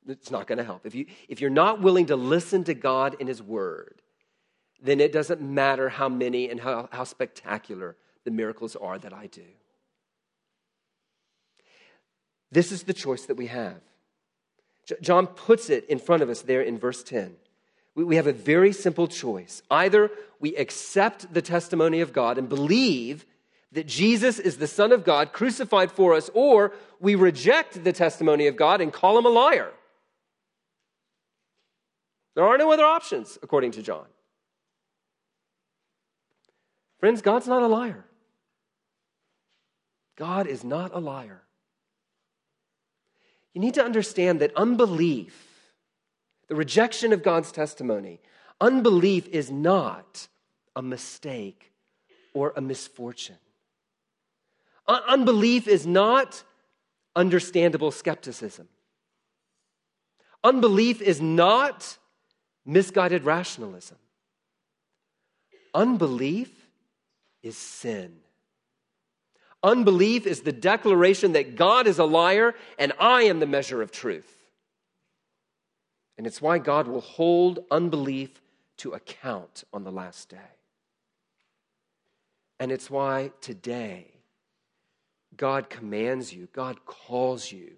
[0.07, 0.85] It's not going to help.
[0.85, 4.01] If, you, if you're not willing to listen to God in his word,
[4.83, 9.27] then it doesn't matter how many and how, how spectacular the miracles are that I
[9.27, 9.45] do.
[12.51, 13.81] This is the choice that we have.
[15.01, 17.35] John puts it in front of us there in verse 10.
[17.95, 19.61] We have a very simple choice.
[19.71, 23.25] Either we accept the testimony of God and believe
[23.71, 28.47] that Jesus is the Son of God crucified for us, or we reject the testimony
[28.47, 29.71] of God and call him a liar.
[32.35, 34.05] There are no other options, according to John.
[37.03, 38.05] Friends, God's not a liar.
[40.15, 41.41] God is not a liar.
[43.53, 45.73] You need to understand that unbelief,
[46.47, 48.21] the rejection of God's testimony,
[48.61, 50.29] unbelief is not
[50.77, 51.73] a mistake
[52.33, 53.35] or a misfortune.
[54.87, 56.41] unbelief is not
[57.17, 58.69] understandable skepticism.
[60.41, 61.97] Unbelief is not
[62.65, 63.97] misguided rationalism.
[65.73, 66.62] Unbelief
[67.43, 68.15] is sin.
[69.61, 73.91] Unbelief is the declaration that God is a liar and I am the measure of
[73.91, 74.29] truth.
[76.17, 78.41] And it's why God will hold unbelief
[78.77, 80.37] to account on the last day.
[82.59, 84.07] And it's why today
[85.35, 87.73] God commands you, God calls you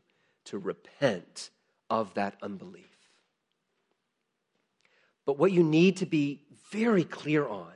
[0.46, 1.50] to repent
[1.90, 2.86] of that unbelief.
[5.26, 7.75] But what you need to be very clear on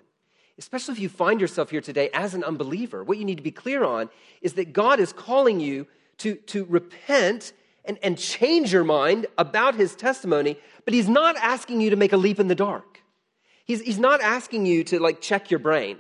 [0.60, 3.52] especially if you find yourself here today as an unbeliever, what you need to be
[3.52, 4.10] clear on
[4.42, 5.88] is that God is calling you
[6.20, 7.54] to, to repent
[7.86, 12.14] and, and change your mind about his testimony, but he's not asking you to make
[12.14, 13.02] a leap in the dark.
[13.66, 15.98] He's, he's not asking you to like check your brain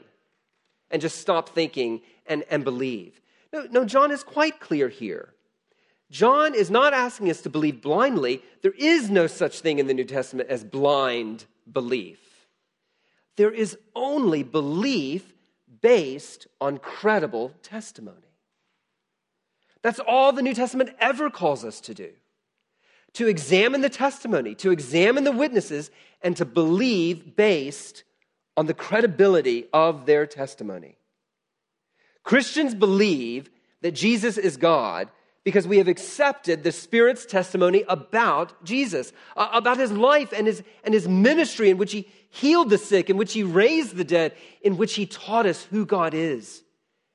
[0.91, 3.21] and just stop thinking and, and believe.
[3.53, 5.33] No, no, John is quite clear here.
[6.11, 8.41] John is not asking us to believe blindly.
[8.61, 12.28] There is no such thing in the New Testament as blind belief.
[13.39, 15.33] There is only belief
[15.81, 18.35] based on credible testimony.
[19.81, 22.11] That's all the New Testament ever calls us to do
[23.13, 25.89] to examine the testimony, to examine the witnesses,
[26.21, 28.03] and to believe based
[28.57, 30.97] on the credibility of their testimony.
[32.23, 33.49] Christians believe
[33.81, 35.07] that Jesus is God
[35.45, 40.93] because we have accepted the Spirit's testimony about Jesus, about his life and his, and
[40.93, 44.77] his ministry, in which he healed the sick, in which he raised the dead, in
[44.77, 46.63] which he taught us who God is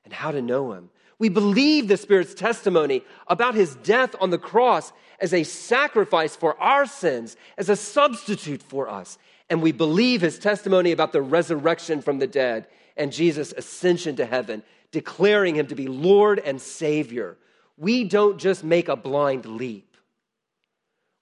[0.03, 0.89] and how to know him.
[1.17, 6.61] We believe the Spirit's testimony about his death on the cross as a sacrifice for
[6.61, 9.17] our sins, as a substitute for us.
[9.49, 14.25] And we believe his testimony about the resurrection from the dead and Jesus' ascension to
[14.25, 17.37] heaven, declaring him to be Lord and Savior.
[17.77, 19.95] We don't just make a blind leap.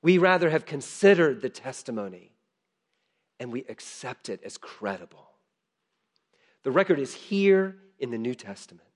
[0.02, 2.33] We rather have considered the testimony
[3.44, 5.28] and we accept it as credible.
[6.64, 8.88] The record is here in the New Testament.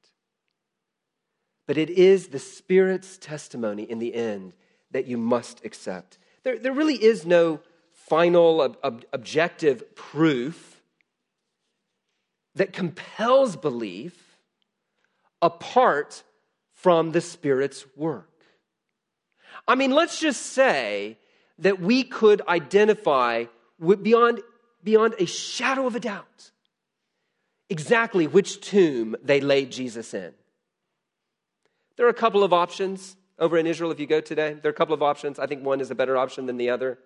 [1.65, 4.53] But it is the Spirit's testimony in the end
[4.91, 6.17] that you must accept.
[6.43, 7.59] There, there really is no
[7.91, 10.81] final ob- ob- objective proof
[12.55, 14.37] that compels belief
[15.41, 16.23] apart
[16.71, 18.45] from the Spirit's work.
[19.67, 21.17] I mean, let's just say
[21.59, 23.47] that we could identify
[23.79, 24.41] beyond,
[24.83, 26.51] beyond a shadow of a doubt
[27.69, 30.33] exactly which tomb they laid Jesus in.
[31.95, 34.53] There are a couple of options over in Israel if you go today.
[34.53, 35.39] There are a couple of options.
[35.39, 36.99] I think one is a better option than the other.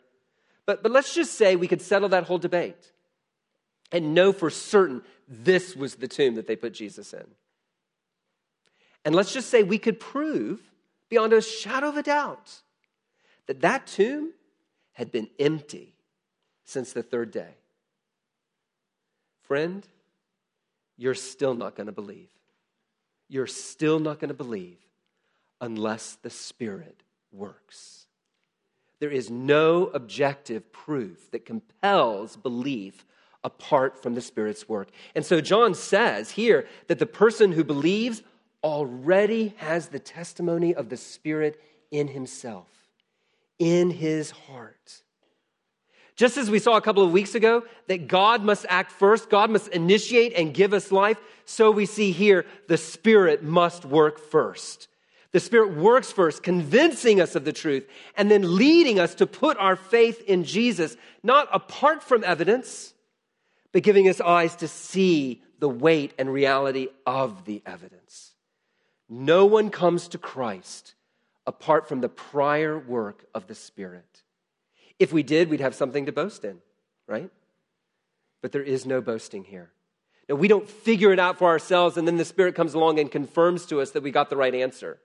[0.66, 2.92] But, but let's just say we could settle that whole debate
[3.92, 7.26] and know for certain this was the tomb that they put Jesus in.
[9.04, 10.62] And let's just say we could prove
[11.10, 12.62] beyond a shadow of a doubt
[13.48, 14.34] that that tomb
[14.94, 15.96] had been empty
[16.72, 17.54] since the third day.
[19.44, 19.86] Friend,
[20.98, 22.30] you're still not going to believe
[23.32, 24.78] you're still not going to believe
[25.62, 28.06] unless the Spirit works.
[29.00, 33.06] There is no objective proof that compels belief
[33.42, 34.90] apart from the Spirit's work.
[35.16, 38.22] And so John says here that the person who believes
[38.66, 42.68] already has the testimony of the Spirit in himself,
[43.58, 45.04] in his heart.
[46.22, 49.50] Just as we saw a couple of weeks ago that God must act first, God
[49.50, 54.88] must initiate and give us life, so we see here the Spirit must work first.
[55.32, 59.58] The Spirit works first, convincing us of the truth, and then leading us to put
[59.58, 62.94] our faith in Jesus, not apart from evidence,
[63.72, 68.34] but giving us eyes to see the weight and reality of the evidence.
[69.10, 70.94] No one comes to Christ
[71.48, 74.11] apart from the prior work of the Spirit.
[75.02, 76.60] If we did, we'd have something to boast in,
[77.08, 77.32] right?
[78.44, 79.72] But there is no boasting here.
[80.30, 83.12] Now, we don't figure it out for ourselves and then the Spirit comes along and
[83.12, 85.00] confirms to us that we got the right answer.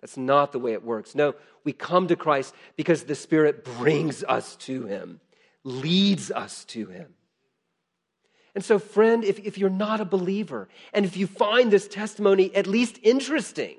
[0.00, 1.16] That's not the way it works.
[1.16, 5.18] No, we come to Christ because the Spirit brings us to Him,
[5.64, 7.14] leads us to Him.
[8.54, 12.54] And so, friend, if, if you're not a believer and if you find this testimony
[12.54, 13.78] at least interesting,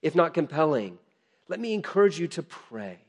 [0.00, 0.98] if not compelling,
[1.48, 3.03] let me encourage you to pray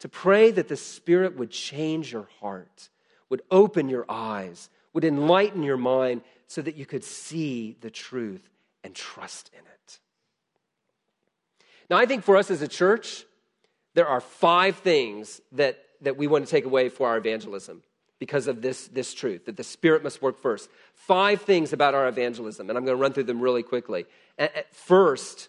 [0.00, 2.88] to pray that the Spirit would change your heart,
[3.28, 8.48] would open your eyes, would enlighten your mind so that you could see the truth
[8.82, 9.98] and trust in it.
[11.88, 13.24] Now, I think for us as a church,
[13.94, 17.82] there are five things that, that we want to take away for our evangelism
[18.18, 20.70] because of this, this truth that the Spirit must work first.
[20.94, 24.06] Five things about our evangelism, and I'm going to run through them really quickly.
[24.38, 25.48] At first,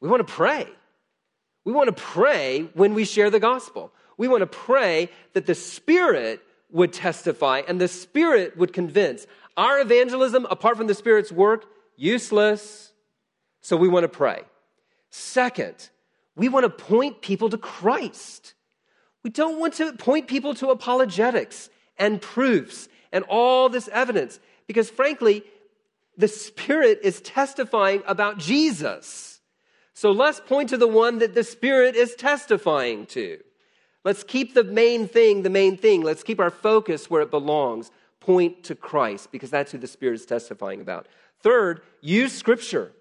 [0.00, 0.66] we want to pray.
[1.66, 3.92] We want to pray when we share the gospel.
[4.16, 6.40] We want to pray that the Spirit
[6.70, 9.26] would testify and the Spirit would convince.
[9.56, 11.64] Our evangelism, apart from the Spirit's work,
[11.96, 12.92] useless.
[13.62, 14.42] So we want to pray.
[15.10, 15.90] Second,
[16.36, 18.54] we want to point people to Christ.
[19.24, 24.38] We don't want to point people to apologetics and proofs and all this evidence
[24.68, 25.42] because, frankly,
[26.16, 29.35] the Spirit is testifying about Jesus.
[29.96, 33.38] So let's point to the one that the Spirit is testifying to.
[34.04, 36.02] Let's keep the main thing the main thing.
[36.02, 37.90] Let's keep our focus where it belongs,
[38.20, 41.06] point to Christ because that's who the Spirit is testifying about.
[41.40, 42.92] Third, use Scripture.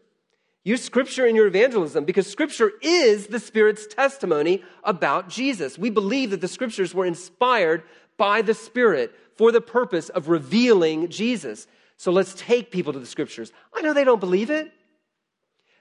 [0.63, 5.77] Use Scripture in your evangelism because Scripture is the Spirit's testimony about Jesus.
[5.77, 7.83] We believe that the Scriptures were inspired
[8.15, 11.67] by the Spirit for the purpose of revealing Jesus.
[11.97, 13.51] So let's take people to the Scriptures.
[13.73, 14.71] I know they don't believe it,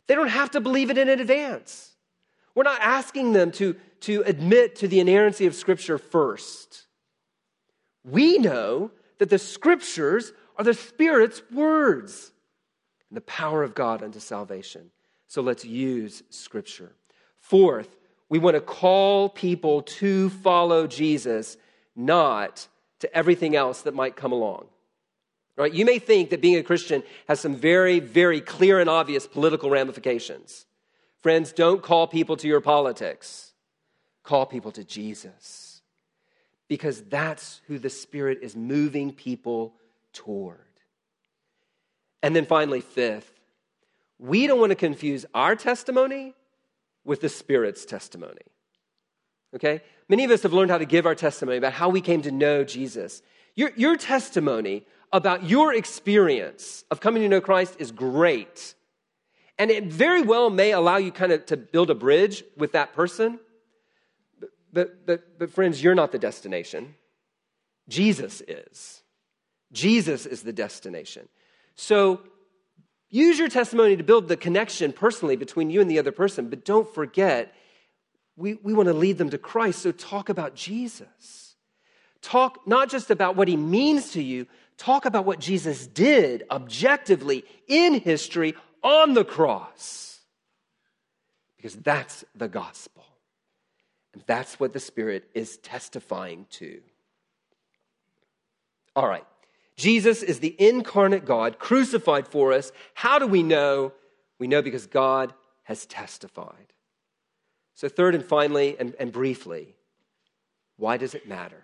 [0.06, 1.92] they don't have to believe it in advance.
[2.54, 6.86] We're not asking them to, to admit to the inerrancy of Scripture first.
[8.04, 12.30] We know that the Scriptures are the Spirit's words
[13.10, 14.90] and the power of God unto salvation.
[15.26, 16.92] So let's use Scripture.
[17.38, 17.96] Fourth,
[18.28, 21.56] we want to call people to follow Jesus,
[21.96, 22.68] not
[23.00, 24.66] to everything else that might come along.
[25.56, 25.72] Right?
[25.72, 29.70] You may think that being a Christian has some very, very clear and obvious political
[29.70, 30.66] ramifications.
[31.20, 33.52] Friends, don't call people to your politics.
[34.24, 35.80] Call people to Jesus.
[36.66, 39.74] Because that's who the Spirit is moving people
[40.12, 40.58] toward.
[42.22, 43.30] And then finally, fifth,
[44.18, 46.34] we don't want to confuse our testimony
[47.04, 48.40] with the Spirit's testimony.
[49.54, 49.82] Okay?
[50.08, 52.30] Many of us have learned how to give our testimony about how we came to
[52.30, 53.22] know Jesus.
[53.54, 58.74] Your, your testimony about your experience of coming to know Christ is great.
[59.56, 62.94] And it very well may allow you kind of to build a bridge with that
[62.94, 63.38] person.
[64.40, 66.96] But, but, but, but friends, you're not the destination.
[67.88, 69.02] Jesus is.
[69.70, 71.28] Jesus is the destination.
[71.76, 72.20] So
[73.08, 76.64] use your testimony to build the connection personally between you and the other person, but
[76.64, 77.54] don't forget,
[78.36, 79.78] we, we want to lead them to Christ.
[79.82, 81.54] So talk about Jesus.
[82.20, 84.46] Talk not just about what he means to you,
[84.76, 90.20] talk about what Jesus did objectively in history on the cross.
[91.56, 93.04] Because that's the gospel.
[94.12, 96.80] And that's what the Spirit is testifying to.
[98.94, 99.24] All right.
[99.76, 102.70] Jesus is the incarnate God crucified for us.
[102.94, 103.92] How do we know?
[104.38, 105.32] We know because God
[105.64, 106.72] has testified.
[107.74, 109.74] So, third and finally, and, and briefly,
[110.76, 111.62] why does it matter?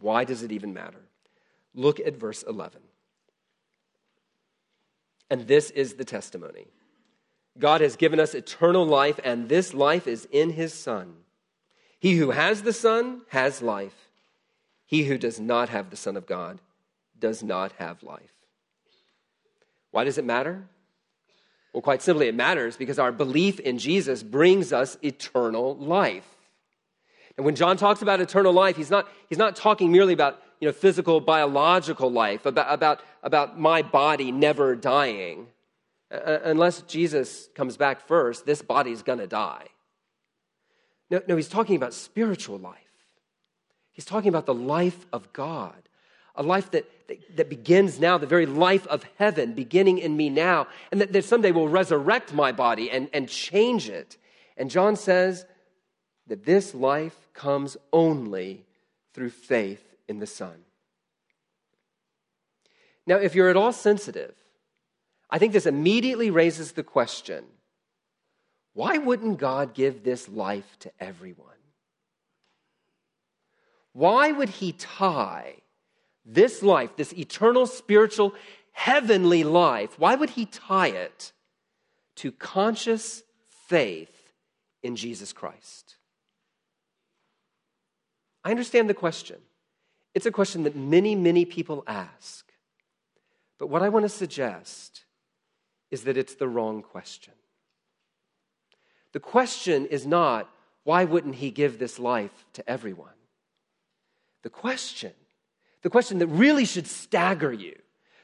[0.00, 1.03] Why does it even matter?
[1.74, 2.80] Look at verse 11.
[5.30, 6.68] And this is the testimony
[7.58, 11.14] God has given us eternal life, and this life is in his Son.
[11.98, 14.08] He who has the Son has life.
[14.86, 16.60] He who does not have the Son of God
[17.18, 18.32] does not have life.
[19.90, 20.64] Why does it matter?
[21.72, 26.28] Well, quite simply, it matters because our belief in Jesus brings us eternal life.
[27.36, 30.70] And when John talks about eternal life, he's not, he's not talking merely about you
[30.70, 35.46] know, physical, biological life, about, about, about my body never dying.
[36.10, 39.66] Uh, unless Jesus comes back first, this body's going to die.
[41.10, 42.78] No, no, he's talking about spiritual life.
[43.92, 45.76] He's talking about the life of God,
[46.34, 50.30] a life that, that, that, begins now, the very life of heaven beginning in me
[50.30, 54.16] now, and that, that someday will resurrect my body and, and change it.
[54.56, 55.44] And John says
[56.26, 58.64] that this life comes only
[59.12, 60.64] through faith in the Son.
[63.06, 64.34] Now, if you're at all sensitive,
[65.30, 67.44] I think this immediately raises the question
[68.72, 71.46] why wouldn't God give this life to everyone?
[73.92, 75.54] Why would He tie
[76.24, 78.34] this life, this eternal, spiritual,
[78.72, 81.32] heavenly life, why would He tie it
[82.16, 83.22] to conscious
[83.68, 84.32] faith
[84.82, 85.96] in Jesus Christ?
[88.42, 89.38] I understand the question.
[90.14, 92.52] It's a question that many, many people ask.
[93.58, 95.04] But what I want to suggest
[95.90, 97.34] is that it's the wrong question.
[99.12, 100.48] The question is not,
[100.84, 103.14] why wouldn't he give this life to everyone?
[104.42, 105.12] The question,
[105.82, 107.76] the question that really should stagger you,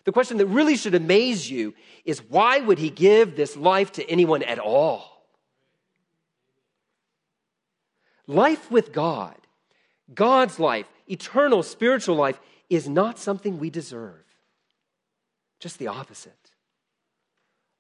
[0.05, 1.75] the question that really should amaze you
[2.05, 5.25] is, why would he give this life to anyone at all?
[8.27, 9.37] Life with God,
[10.15, 14.25] God's life, eternal spiritual life is not something we deserve.
[15.59, 16.35] Just the opposite.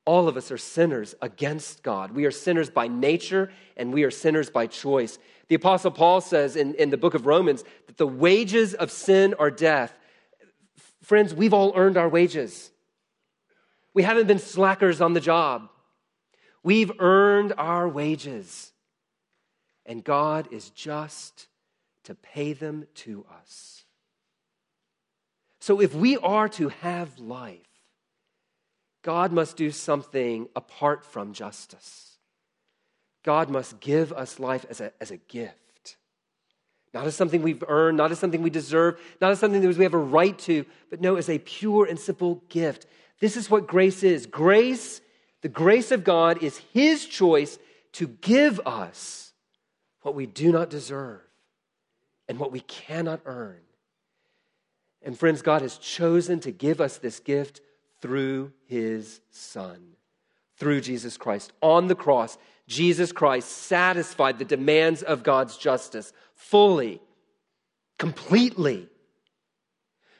[0.04, 2.12] All of us are sinners against God.
[2.12, 5.18] We are sinners by nature and we are sinners by choice.
[5.48, 9.34] The Apostle Paul says in, in the book of Romans that the wages of sin
[9.38, 9.96] are death.
[11.02, 12.70] Friends, we've all earned our wages.
[13.94, 15.68] We haven't been slackers on the job.
[16.62, 18.72] We've earned our wages.
[19.86, 21.48] And God is just
[22.10, 23.84] to pay them to us.
[25.60, 27.60] So if we are to have life,
[29.02, 32.16] God must do something apart from justice.
[33.22, 35.98] God must give us life as a, as a gift.
[36.92, 39.84] Not as something we've earned, not as something we deserve, not as something that we
[39.84, 42.86] have a right to, but no, as a pure and simple gift.
[43.20, 44.26] This is what grace is.
[44.26, 45.00] Grace,
[45.42, 47.56] the grace of God, is His choice
[47.92, 49.32] to give us
[50.02, 51.20] what we do not deserve
[52.30, 53.58] and what we cannot earn.
[55.02, 57.60] And friends, God has chosen to give us this gift
[58.00, 59.96] through His Son,
[60.56, 61.52] through Jesus Christ.
[61.60, 67.02] On the cross, Jesus Christ satisfied the demands of God's justice fully,
[67.98, 68.88] completely,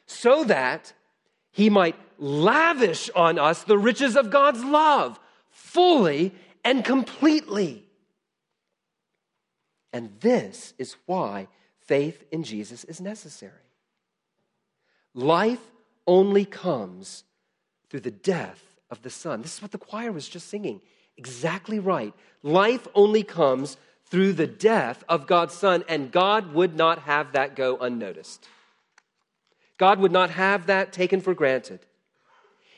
[0.05, 0.91] so that
[1.49, 5.17] he might lavish on us the riches of God's love
[5.49, 6.35] fully
[6.65, 7.85] and completely.
[9.93, 11.47] And this is why
[11.91, 13.65] faith in Jesus is necessary.
[15.13, 15.59] Life
[16.07, 17.25] only comes
[17.89, 19.41] through the death of the Son.
[19.41, 20.79] This is what the choir was just singing.
[21.17, 22.13] Exactly right.
[22.43, 23.75] Life only comes
[24.05, 28.47] through the death of God's Son, and God would not have that go unnoticed.
[29.77, 31.81] God would not have that taken for granted.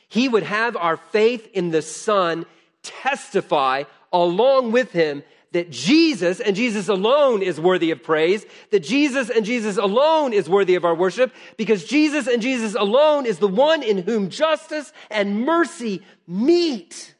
[0.08, 2.46] He would have our faith in the Son
[2.82, 5.22] testify along with Him
[5.54, 10.48] that Jesus and Jesus alone is worthy of praise, that Jesus and Jesus alone is
[10.48, 14.92] worthy of our worship, because Jesus and Jesus alone is the one in whom justice
[15.10, 17.14] and mercy meet.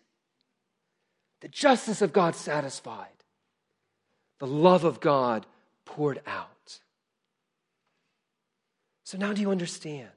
[1.42, 3.06] The justice of God satisfied
[4.40, 5.46] the love of God
[5.84, 6.80] poured out.
[9.04, 10.08] So now do you understand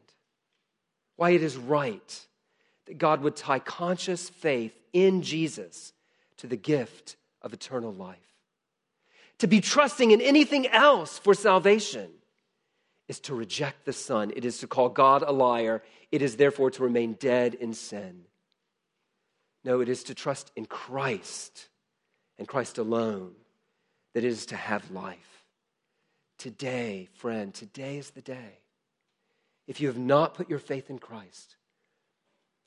[1.18, 2.26] why it is right
[2.88, 5.94] that God would tie conscious faith in Jesus
[6.38, 7.16] to the gift
[7.48, 8.18] of eternal life?
[9.40, 12.10] To be trusting in anything else for salvation
[13.08, 14.32] is to reject the Son.
[14.36, 15.82] It is to call God a liar.
[16.12, 18.26] It is therefore to remain dead in sin.
[19.64, 21.70] No, it is to trust in Christ
[22.38, 23.34] and Christ alone
[24.14, 25.46] that is to have life.
[26.38, 28.60] Today, friend, today is the day.
[29.68, 31.56] If you have not put your faith in Christ,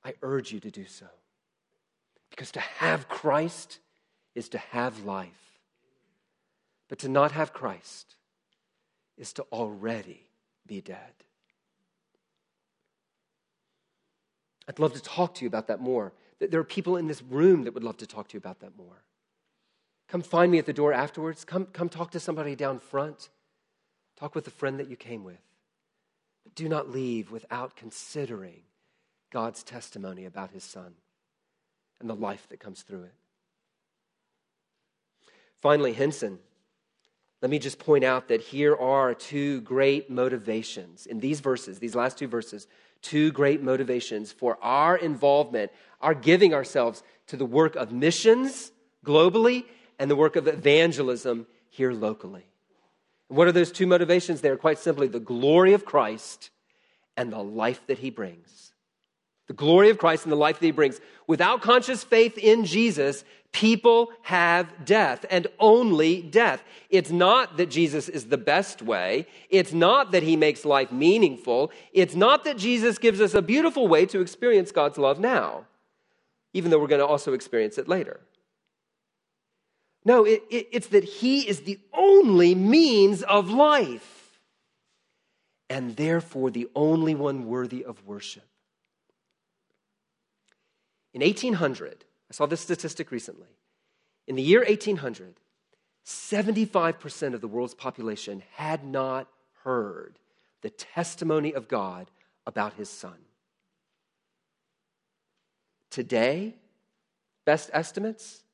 [0.05, 1.07] I urge you to do so.
[2.31, 3.79] Because to have Christ
[4.35, 5.29] is to have life.
[6.89, 8.17] But to not have Christ
[9.17, 10.29] is to already
[10.67, 11.13] be dead.
[14.69, 16.13] I'd love to talk to you about that more.
[16.39, 18.77] There are people in this room that would love to talk to you about that
[18.77, 19.03] more.
[20.09, 21.45] Come find me at the door afterwards.
[21.45, 23.29] Come, come talk to somebody down front.
[24.17, 25.41] Talk with a friend that you came with.
[26.45, 28.63] But do not leave without considering
[29.31, 30.95] God's testimony about his son
[32.01, 33.15] and the life that comes through it.
[35.61, 36.39] Finally, Hinson.
[37.43, 41.95] Let me just point out that here are two great motivations in these verses, these
[41.95, 42.67] last two verses,
[43.01, 45.71] two great motivations for our involvement,
[46.03, 48.73] our giving ourselves to the work of missions
[49.05, 49.65] globally
[49.99, 52.45] and the work of evangelism here locally.
[53.29, 54.41] what are those two motivations?
[54.41, 56.51] They are quite simply the glory of Christ
[57.17, 58.70] and the life that he brings.
[59.51, 61.01] The glory of Christ and the life that he brings.
[61.27, 66.63] Without conscious faith in Jesus, people have death and only death.
[66.89, 69.27] It's not that Jesus is the best way.
[69.49, 71.73] It's not that he makes life meaningful.
[71.93, 75.67] It's not that Jesus gives us a beautiful way to experience God's love now,
[76.53, 78.21] even though we're going to also experience it later.
[80.05, 84.39] No, it, it, it's that He is the only means of life,
[85.69, 88.45] and therefore the only one worthy of worship.
[91.13, 93.49] In 1800, I saw this statistic recently.
[94.27, 95.37] In the year 1800,
[96.07, 99.29] 75% of the world's population had not
[99.65, 100.19] heard
[100.63, 102.11] the testimony of God
[102.47, 103.17] about his son.
[105.91, 106.55] Today,
[107.45, 108.45] best estimates,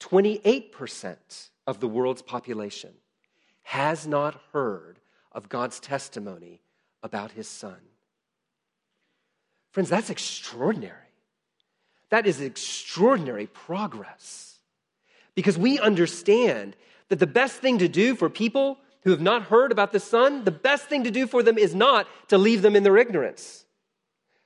[0.00, 1.16] 28%
[1.66, 2.92] of the world's population
[3.62, 5.00] has not heard
[5.32, 6.60] of God's testimony
[7.02, 7.80] about his son.
[9.72, 10.96] Friends, that's extraordinary.
[12.10, 14.58] That is extraordinary progress.
[15.34, 16.76] Because we understand
[17.08, 20.44] that the best thing to do for people who have not heard about the Son,
[20.44, 23.64] the best thing to do for them is not to leave them in their ignorance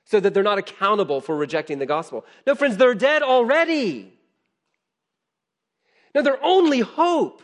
[0.05, 2.25] so that they're not accountable for rejecting the gospel.
[2.45, 4.13] No, friends, they're dead already.
[6.15, 7.43] Now, their only hope,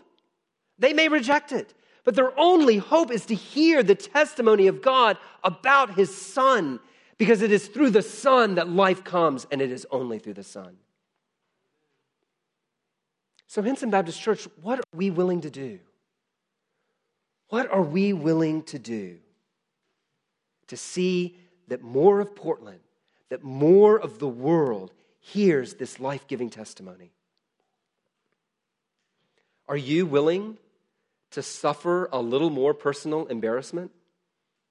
[0.79, 1.73] they may reject it,
[2.05, 6.79] but their only hope is to hear the testimony of God about his son,
[7.17, 10.43] because it is through the son that life comes, and it is only through the
[10.43, 10.77] son.
[13.47, 15.79] So, Hinson Baptist Church, what are we willing to do?
[17.49, 19.19] What are we willing to do
[20.67, 21.37] to see
[21.67, 22.79] that more of Portland,
[23.29, 27.11] that more of the world hears this life giving testimony?
[29.67, 30.57] Are you willing
[31.31, 33.91] to suffer a little more personal embarrassment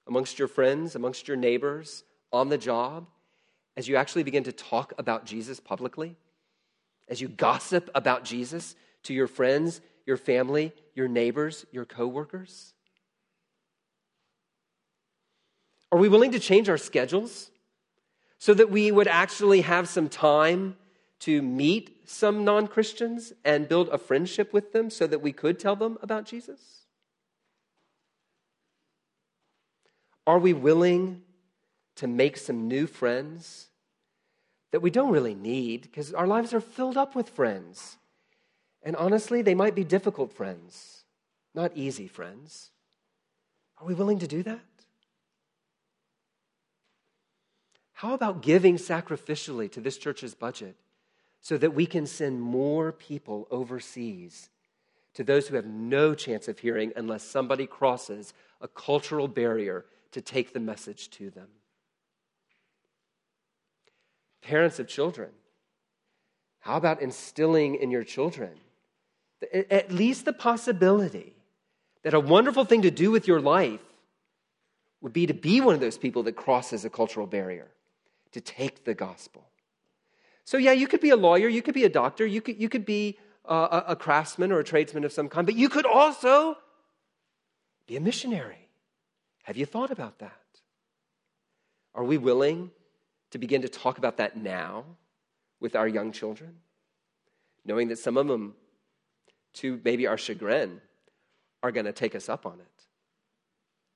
[0.07, 2.03] amongst your friends, amongst your neighbors,
[2.33, 3.07] on the job,
[3.77, 6.17] as you actually begin to talk about Jesus publicly?
[7.07, 12.73] As you gossip about Jesus to your friends, your family, your neighbors, your coworkers?
[15.91, 17.51] Are we willing to change our schedules
[18.39, 20.75] so that we would actually have some time
[21.19, 25.59] to meet some non Christians and build a friendship with them so that we could
[25.59, 26.83] tell them about Jesus?
[30.25, 31.22] Are we willing
[31.95, 33.67] to make some new friends
[34.71, 37.97] that we don't really need because our lives are filled up with friends?
[38.81, 41.05] And honestly, they might be difficult friends,
[41.53, 42.71] not easy friends.
[43.79, 44.59] Are we willing to do that?
[47.93, 50.75] How about giving sacrificially to this church's budget
[51.41, 54.49] so that we can send more people overseas
[55.13, 60.21] to those who have no chance of hearing unless somebody crosses a cultural barrier to
[60.21, 61.47] take the message to them?
[64.43, 65.29] Parents of children,
[66.59, 68.51] how about instilling in your children
[69.69, 71.33] at least the possibility
[72.03, 73.81] that a wonderful thing to do with your life
[75.01, 77.67] would be to be one of those people that crosses a cultural barrier?
[78.33, 79.47] to take the gospel.
[80.43, 82.67] So, yeah, you could be a lawyer, you could be a doctor, you could, you
[82.67, 83.17] could be
[83.49, 86.57] uh, a, a craftsman or a tradesman of some kind, but you could also
[87.87, 88.67] be a missionary.
[89.43, 90.33] Have you thought about that?
[91.95, 92.71] Are we willing
[93.33, 94.85] to begin to talk about that now
[95.59, 96.55] with our young children?
[97.65, 98.55] Knowing that some of them,
[99.53, 100.81] to maybe our chagrin,
[101.61, 102.83] are going to take us up on it,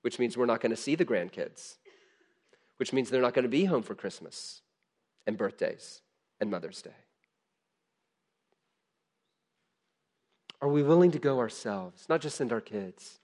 [0.02, 1.78] which means we're not going to see the grandkids
[2.78, 4.62] which means they're not going to be home for Christmas
[5.26, 6.02] and birthdays
[6.40, 6.92] and Mother's Day.
[10.62, 13.20] Are we willing to go ourselves, not just send our kids?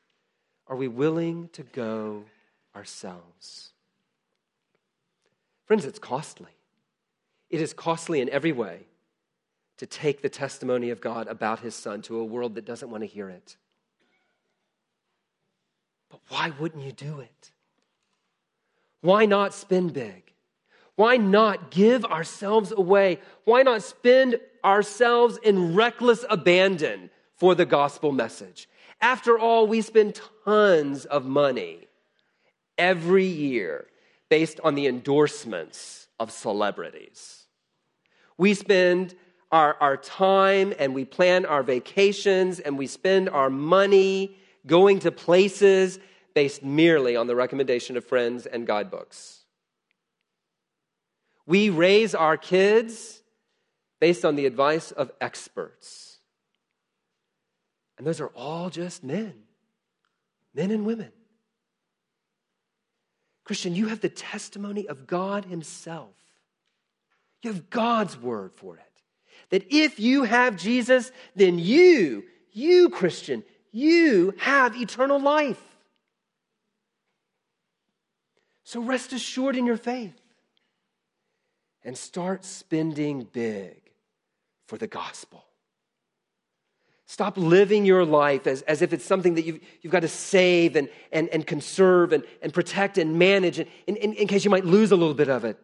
[0.68, 2.26] Are we willing to go
[2.76, 3.73] ourselves?
[5.66, 6.52] Friends, it's costly.
[7.50, 8.82] It is costly in every way
[9.78, 13.02] to take the testimony of God about his son to a world that doesn't want
[13.02, 13.58] to hear it.
[16.10, 17.52] But why wouldn't you do it?
[19.02, 20.32] Why not spend big?
[20.96, 23.20] Why not give ourselves away?
[23.46, 28.70] Why not spend ourselves in reckless abandon for the gospel message?
[29.02, 31.88] After all, we spend tons of money
[32.78, 33.88] every year
[34.34, 37.46] based on the endorsements of celebrities.
[38.36, 39.14] We spend
[39.52, 45.12] our, our time and we plan our vacations and we spend our money going to
[45.12, 46.00] places
[46.34, 49.44] based merely on the recommendation of friends and guidebooks.
[51.46, 53.22] We raise our kids
[54.00, 56.18] based on the advice of experts.
[58.00, 59.44] And those are all just men,
[60.56, 61.12] men and women.
[63.44, 66.16] Christian, you have the testimony of God Himself.
[67.42, 68.84] You have God's word for it.
[69.50, 75.62] That if you have Jesus, then you, you, Christian, you have eternal life.
[78.64, 80.20] So rest assured in your faith
[81.84, 83.82] and start spending big
[84.68, 85.44] for the gospel.
[87.06, 90.76] Stop living your life as, as if it's something that you've, you've got to save
[90.76, 94.66] and, and, and conserve and, and protect and manage in, in, in case you might
[94.66, 95.60] lose a little bit of it.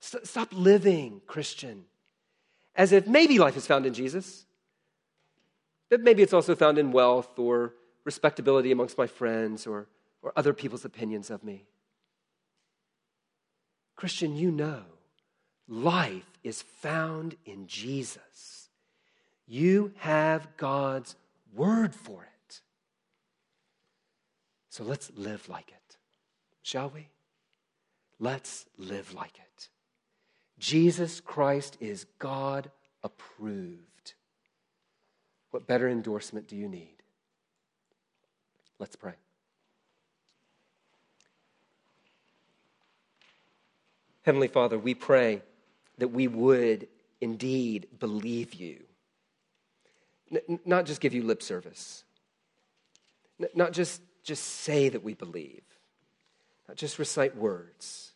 [0.00, 1.84] Stop living, Christian,
[2.76, 4.46] as if maybe life is found in Jesus,
[5.90, 7.74] but maybe it's also found in wealth or
[8.04, 9.88] respectability amongst my friends or
[10.26, 11.64] or other people's opinions of me.
[13.94, 14.82] Christian, you know
[15.68, 18.55] life is found in Jesus.
[19.46, 21.16] You have God's
[21.54, 22.60] word for it.
[24.68, 25.96] So let's live like it,
[26.62, 27.08] shall we?
[28.18, 29.68] Let's live like it.
[30.58, 32.70] Jesus Christ is God
[33.02, 34.14] approved.
[35.50, 36.96] What better endorsement do you need?
[38.78, 39.14] Let's pray.
[44.22, 45.40] Heavenly Father, we pray
[45.98, 46.88] that we would
[47.20, 48.85] indeed believe you.
[50.30, 52.04] N- not just give you lip service,
[53.40, 55.62] N- not just, just say that we believe,
[56.68, 58.12] not just recite words,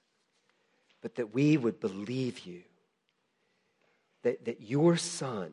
[1.02, 2.62] but that we would believe you,
[4.22, 5.52] that, that your Son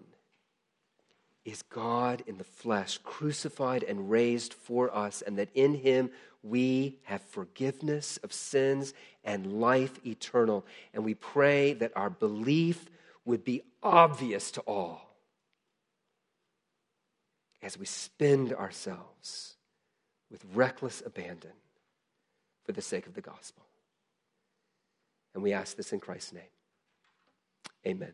[1.45, 6.09] is God in the flesh, crucified and raised for us, and that in him
[6.43, 8.93] we have forgiveness of sins
[9.23, 10.65] and life eternal.
[10.93, 12.89] And we pray that our belief
[13.23, 15.06] would be obvious to all.
[17.61, 19.55] As we spend ourselves
[20.31, 21.53] with reckless abandon
[22.63, 23.63] for the sake of the gospel.
[25.33, 26.43] And we ask this in Christ's name.
[27.85, 28.13] Amen.